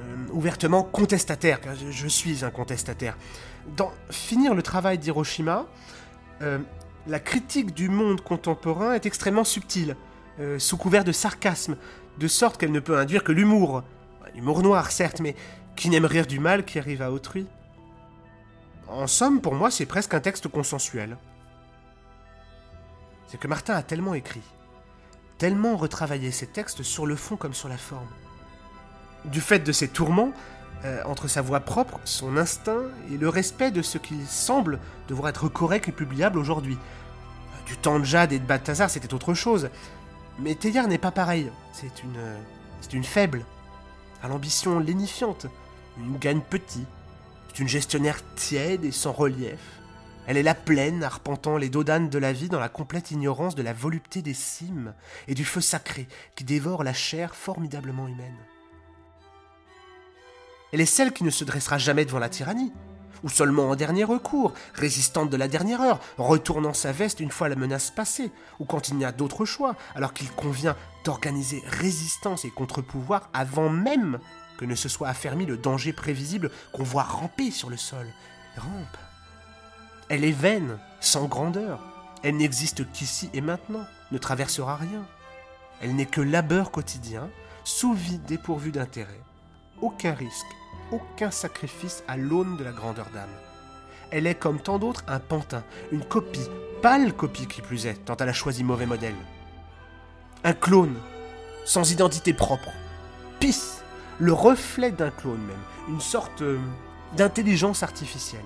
euh, 0.00 0.26
ouvertement 0.32 0.82
contestataires, 0.82 1.60
car 1.60 1.74
je, 1.74 2.08
suis 2.08 2.44
un 2.44 2.50
contestataire. 2.50 3.16
Dans 3.76 3.92
Finir 4.10 4.54
le 4.54 4.62
travail 4.62 4.98
d'Hiroshima, 4.98 5.66
euh, 6.42 6.58
la 7.06 7.20
critique 7.20 7.74
du 7.74 7.88
monde 7.88 8.20
contemporain 8.20 8.94
est 8.94 9.06
extrêmement 9.06 9.44
subtile, 9.44 9.96
euh, 10.40 10.58
sous 10.58 10.76
couvert 10.76 11.04
de 11.04 11.12
sarcasme, 11.12 11.76
de 12.18 12.28
sorte 12.28 12.58
qu'elle 12.58 12.72
ne 12.72 12.80
peut 12.80 12.98
induire 12.98 13.24
que 13.24 13.32
l'humour. 13.32 13.82
L'humour 14.34 14.62
noir, 14.62 14.90
certes, 14.90 15.20
mais 15.20 15.34
qui 15.74 15.88
n'aime 15.88 16.04
rire 16.04 16.26
du 16.26 16.38
mal 16.38 16.64
qui 16.64 16.78
arrive 16.78 17.02
à 17.02 17.10
autrui. 17.10 17.46
En 18.88 19.06
somme, 19.06 19.40
pour 19.40 19.54
moi, 19.54 19.70
c'est 19.70 19.86
presque 19.86 20.14
un 20.14 20.20
texte 20.20 20.48
consensuel 20.48 21.16
c'est 23.28 23.38
que 23.38 23.46
Martin 23.46 23.74
a 23.74 23.82
tellement 23.82 24.14
écrit, 24.14 24.42
tellement 25.38 25.76
retravaillé 25.76 26.32
ses 26.32 26.46
textes 26.46 26.82
sur 26.82 27.06
le 27.06 27.14
fond 27.14 27.36
comme 27.36 27.54
sur 27.54 27.68
la 27.68 27.78
forme. 27.78 28.08
Du 29.24 29.40
fait 29.40 29.60
de 29.60 29.72
ses 29.72 29.88
tourments, 29.88 30.32
euh, 30.84 31.02
entre 31.04 31.28
sa 31.28 31.42
voix 31.42 31.60
propre, 31.60 32.00
son 32.04 32.36
instinct 32.36 32.82
et 33.12 33.16
le 33.16 33.28
respect 33.28 33.70
de 33.70 33.82
ce 33.82 33.98
qui 33.98 34.24
semble 34.26 34.78
devoir 35.08 35.28
être 35.28 35.48
correct 35.48 35.88
et 35.88 35.92
publiable 35.92 36.38
aujourd'hui. 36.38 36.78
Du 37.66 37.76
temps 37.76 37.98
de 37.98 38.04
Jade 38.04 38.32
et 38.32 38.38
de 38.38 38.46
Balthazar, 38.46 38.88
c'était 38.88 39.12
autre 39.12 39.34
chose. 39.34 39.70
Mais 40.38 40.54
Teilhard 40.54 40.88
n'est 40.88 40.98
pas 40.98 41.10
pareil. 41.10 41.50
C'est 41.72 42.02
une, 42.02 42.20
c'est 42.80 42.94
une 42.94 43.04
faible, 43.04 43.44
à 44.22 44.28
l'ambition 44.28 44.78
lénifiante, 44.78 45.46
une 45.98 46.16
gagne 46.16 46.40
petit. 46.40 46.84
C'est 47.48 47.58
une 47.58 47.68
gestionnaire 47.68 48.20
tiède 48.36 48.84
et 48.84 48.92
sans 48.92 49.12
relief. 49.12 49.58
Elle 50.28 50.36
est 50.36 50.42
la 50.42 50.54
plaine, 50.54 51.04
arpentant 51.04 51.56
les 51.56 51.70
dodanes 51.70 52.10
de 52.10 52.18
la 52.18 52.34
vie 52.34 52.50
dans 52.50 52.60
la 52.60 52.68
complète 52.68 53.12
ignorance 53.12 53.54
de 53.54 53.62
la 53.62 53.72
volupté 53.72 54.20
des 54.20 54.34
cimes 54.34 54.92
et 55.26 55.32
du 55.32 55.46
feu 55.46 55.62
sacré 55.62 56.06
qui 56.36 56.44
dévore 56.44 56.84
la 56.84 56.92
chair 56.92 57.34
formidablement 57.34 58.06
humaine. 58.06 58.36
Elle 60.70 60.82
est 60.82 60.86
celle 60.86 61.14
qui 61.14 61.24
ne 61.24 61.30
se 61.30 61.44
dressera 61.44 61.78
jamais 61.78 62.04
devant 62.04 62.18
la 62.18 62.28
tyrannie, 62.28 62.74
ou 63.24 63.30
seulement 63.30 63.70
en 63.70 63.74
dernier 63.74 64.04
recours, 64.04 64.52
résistante 64.74 65.30
de 65.30 65.36
la 65.38 65.48
dernière 65.48 65.80
heure, 65.80 65.98
retournant 66.18 66.74
sa 66.74 66.92
veste 66.92 67.20
une 67.20 67.30
fois 67.30 67.48
la 67.48 67.56
menace 67.56 67.90
passée, 67.90 68.30
ou 68.60 68.66
quand 68.66 68.90
il 68.90 68.96
n'y 68.96 69.06
a 69.06 69.12
d'autre 69.12 69.46
choix, 69.46 69.76
alors 69.94 70.12
qu'il 70.12 70.30
convient 70.30 70.76
d'organiser 71.04 71.62
résistance 71.66 72.44
et 72.44 72.50
contre-pouvoir 72.50 73.30
avant 73.32 73.70
même 73.70 74.18
que 74.58 74.66
ne 74.66 74.74
se 74.74 74.90
soit 74.90 75.08
affermi 75.08 75.46
le 75.46 75.56
danger 75.56 75.94
prévisible 75.94 76.50
qu'on 76.74 76.82
voit 76.82 77.04
ramper 77.04 77.50
sur 77.50 77.70
le 77.70 77.78
sol. 77.78 78.06
Rampe, 78.58 78.98
elle 80.08 80.24
est 80.24 80.32
vaine, 80.32 80.78
sans 81.00 81.26
grandeur. 81.26 81.80
Elle 82.22 82.36
n'existe 82.36 82.90
qu'ici 82.92 83.30
et 83.34 83.40
maintenant, 83.40 83.86
ne 84.10 84.18
traversera 84.18 84.76
rien. 84.76 85.06
Elle 85.80 85.94
n'est 85.94 86.06
que 86.06 86.20
labeur 86.20 86.70
quotidien, 86.70 87.28
sous 87.64 87.92
vide 87.92 88.24
dépourvu 88.24 88.72
d'intérêt. 88.72 89.20
Aucun 89.80 90.14
risque, 90.14 90.46
aucun 90.90 91.30
sacrifice 91.30 92.02
à 92.08 92.16
l'aune 92.16 92.56
de 92.56 92.64
la 92.64 92.72
grandeur 92.72 93.06
d'âme. 93.12 93.28
Elle 94.10 94.26
est 94.26 94.34
comme 94.34 94.60
tant 94.60 94.78
d'autres 94.78 95.04
un 95.06 95.20
pantin, 95.20 95.62
une 95.92 96.04
copie, 96.04 96.48
pâle 96.82 97.12
copie 97.12 97.46
qui 97.46 97.60
plus 97.60 97.86
est, 97.86 98.04
tant 98.06 98.16
elle 98.16 98.30
a 98.30 98.32
choisi 98.32 98.64
mauvais 98.64 98.86
modèle. 98.86 99.14
Un 100.44 100.54
clone, 100.54 100.96
sans 101.66 101.92
identité 101.92 102.32
propre. 102.32 102.72
Pisse, 103.38 103.84
le 104.18 104.32
reflet 104.32 104.90
d'un 104.90 105.10
clone 105.10 105.42
même, 105.42 105.56
une 105.88 106.00
sorte 106.00 106.40
euh, 106.40 106.58
d'intelligence 107.16 107.82
artificielle. 107.82 108.40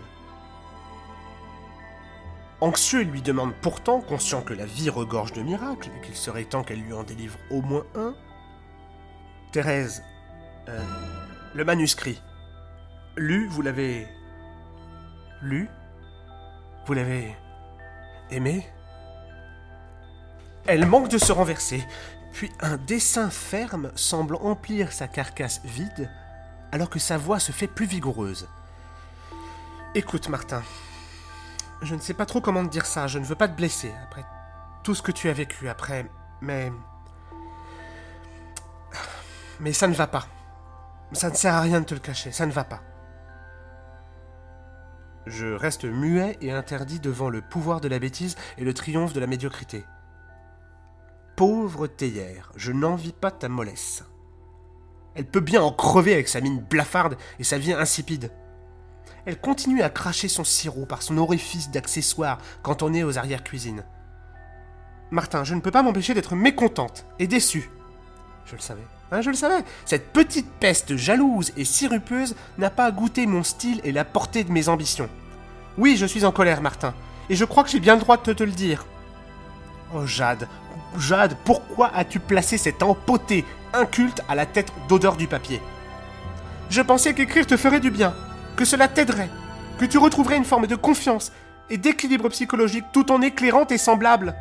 Anxieux, 2.63 3.03
il 3.03 3.11
lui 3.11 3.23
demande 3.23 3.55
pourtant, 3.61 4.01
conscient 4.01 4.41
que 4.41 4.55
la 4.55 4.67
vie 4.67 4.89
regorge 4.89 5.33
de 5.33 5.43
miracles 5.43 5.91
et 5.97 6.07
qu'il 6.07 6.15
serait 6.15 6.45
temps 6.45 6.63
qu'elle 6.63 6.81
lui 6.81 6.93
en 6.93 7.03
délivre 7.03 7.37
au 7.51 7.61
moins 7.61 7.85
un. 7.97 8.15
Thérèse, 9.51 10.05
euh, 10.69 10.81
le 11.55 11.65
manuscrit. 11.65 12.23
Lu, 13.17 13.49
vous 13.49 13.63
l'avez. 13.63 14.07
Lu? 15.41 15.69
Vous 16.87 16.93
l'avez. 16.93 17.35
aimé? 18.31 18.65
Elle 20.69 20.87
manque 20.87 21.09
de 21.09 21.19
se 21.19 21.33
renverser, 21.33 21.83
puis 22.33 22.49
un 22.61 22.77
dessin 22.77 23.29
ferme 23.29 23.91
semble 23.97 24.37
emplir 24.37 24.93
sa 24.93 25.09
carcasse 25.09 25.63
vide, 25.65 26.09
alors 26.71 26.91
que 26.91 27.01
sa 27.01 27.19
voix 27.19 27.41
se 27.41 27.51
fait 27.51 27.67
plus 27.67 27.87
vigoureuse. 27.87 28.47
Écoute, 29.97 30.29
Martin, 30.29 30.63
je 31.83 31.95
ne 31.95 32.01
sais 32.01 32.15
pas 32.15 32.27
trop 32.27 32.41
comment 32.41 32.65
te 32.65 32.71
dire 32.71 32.87
ça, 32.87 33.07
je 33.07 33.19
ne 33.19 33.25
veux 33.25 33.35
pas 33.35 33.49
te 33.49 33.57
blesser, 33.57 33.93
après 34.05 34.25
tout 34.83 34.95
ce 34.95 35.03
que 35.03 35.13
tu 35.13 35.29
as 35.29 35.33
vécu, 35.33 35.69
après, 35.69 36.11
mais... 36.41 36.73
Mais 39.61 39.73
ça 39.73 39.87
ne 39.87 39.95
va 39.95 40.07
pas. 40.07 40.27
Ça 41.13 41.31
ne 41.31 41.35
sert 41.35 41.55
à 41.55 41.61
rien 41.61 41.81
de 41.81 41.87
te 41.87 41.95
le 41.95 42.01
cacher, 42.01 42.33
ça 42.33 42.47
ne 42.47 42.53
va 42.53 42.65
pas. 42.65 42.83
Je 45.27 45.47
reste 45.47 45.85
muet 45.85 46.37
et 46.41 46.51
interdit 46.51 46.99
devant 46.99 47.31
le 47.31 47.43
pouvoir 47.43 47.81
de 47.81 47.87
la 47.87 48.01
bêtise 48.01 48.35
et 48.59 48.65
le 48.65 48.75
triomphe 48.75 49.13
de 49.13 49.21
la 49.21 49.29
médiocrité. 49.29 49.85
Pauvre 51.37 51.87
théière, 51.87 52.51
je 52.57 52.73
n'envie 52.73 53.13
pas 53.13 53.31
ta 53.31 53.49
mollesse. 53.49 54.05
Elle 55.15 55.27
peut 55.27 55.41
bien 55.41 55.63
en 55.63 55.73
crever 55.73 56.15
avec 56.15 56.29
sa 56.29 56.41
mine 56.41 56.61
blafarde 56.61 57.17
et 57.39 57.45
sa 57.45 57.59
vie 57.59 57.73
insipide. 57.73 58.33
Elle 59.25 59.39
continue 59.39 59.83
à 59.83 59.91
cracher 59.91 60.29
son 60.29 60.45
sirop 60.45 60.87
par 60.87 61.03
son 61.03 61.19
orifice 61.19 61.71
d'accessoires 61.71 62.39
quand 62.63 62.83
on 62.83 62.93
est 62.93 63.05
aux 63.05 63.19
arrières-cuisines. 63.19 63.85
Martin, 65.11 65.45
je 65.45 65.55
ne 65.55 65.61
peux 65.61 65.71
pas 65.71 65.83
m'empêcher 65.83 66.15
d'être 66.15 66.35
mécontente 66.35 67.05
et 67.19 67.27
déçue. 67.27 67.71
Je 68.47 68.57
le 68.57 68.61
savais. 68.61 68.87
Hein, 69.13 69.21
je 69.21 69.31
le 69.31 69.37
savais. 69.37 69.63
Cette 69.85 70.13
petite 70.13 70.51
peste 70.59 70.97
jalouse 70.97 71.53
et 71.57 71.65
sirupeuse 71.65 72.35
n'a 72.59 72.71
pas 72.71 72.91
goûté 72.91 73.27
mon 73.27 73.43
style 73.43 73.81
et 73.85 73.93
la 73.93 74.05
portée 74.05 74.43
de 74.43 74.51
mes 74.51 74.69
ambitions. 74.69 75.09
Oui, 75.79 75.97
je 75.97 76.07
suis 76.07 76.25
en 76.25 76.33
colère, 76.33 76.63
Martin. 76.63 76.95
Et 77.29 77.37
je 77.37 77.45
crois 77.45 77.63
que 77.63 77.71
j'ai 77.71 77.81
bien 77.81 77.95
le 77.95 78.01
droit 78.01 78.17
de 78.17 78.33
te, 78.33 78.43
le 78.43 78.53
dire. 78.53 78.87
Oh, 79.95 80.07
Jade. 80.07 80.49
Jade, 80.99 81.37
pourquoi 81.45 81.91
as-tu 81.95 82.19
placé 82.19 82.57
cet 82.57 82.83
empoté 82.83 83.45
inculte 83.73 84.23
à 84.29 84.35
la 84.35 84.47
tête 84.47 84.73
d'odeur 84.89 85.17
du 85.17 85.29
papier? 85.29 85.61
Je 86.71 86.81
pensais 86.81 87.15
qu'écrire 87.15 87.47
te 87.47 87.57
ferait 87.57 87.81
du 87.81 87.91
bien, 87.91 88.15
que 88.57 88.65
cela 88.65 88.89
t'aiderait, 88.89 89.31
que 89.79 89.85
tu 89.85 89.99
retrouverais 89.99 90.37
une 90.37 90.45
forme 90.45 90.67
de 90.67 90.77
confiance 90.77 91.33
et 91.71 91.77
d'équilibre 91.77 92.29
psychologique 92.29 92.85
tout 92.93 93.11
en 93.11 93.23
éclairant 93.23 93.65
tes 93.65 93.79
semblables. 93.79 94.35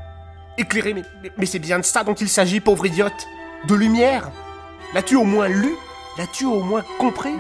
Éclairer, 0.58 0.94
mais, 0.94 1.46
c'est 1.46 1.60
bien 1.60 1.80
de 1.80 1.86
ça 1.86 2.04
dont 2.04 2.14
il 2.14 2.30
s'agit, 2.30 2.60
pauvre 2.60 2.86
idiote. 2.86 3.28
De 3.68 3.76
lumière. 3.76 4.30
L'as-tu 4.94 5.16
au 5.16 5.24
moins 5.24 5.48
lu? 5.48 5.76
L'as-tu 6.18 6.46
au 6.46 6.62
moins 6.62 6.84
compris? 7.00 7.36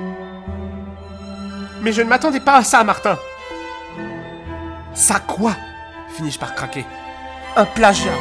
Mais 1.82 1.92
je 1.92 2.02
ne 2.02 2.08
m'attendais 2.08 2.40
pas 2.40 2.58
à 2.58 2.64
ça, 2.64 2.84
Martin. 2.84 3.18
Ça 4.94 5.20
quoi? 5.20 5.56
Finis-je 6.16 6.40
par 6.40 6.56
craquer. 6.56 6.86
Un 7.56 7.66
plagiat 7.66 8.12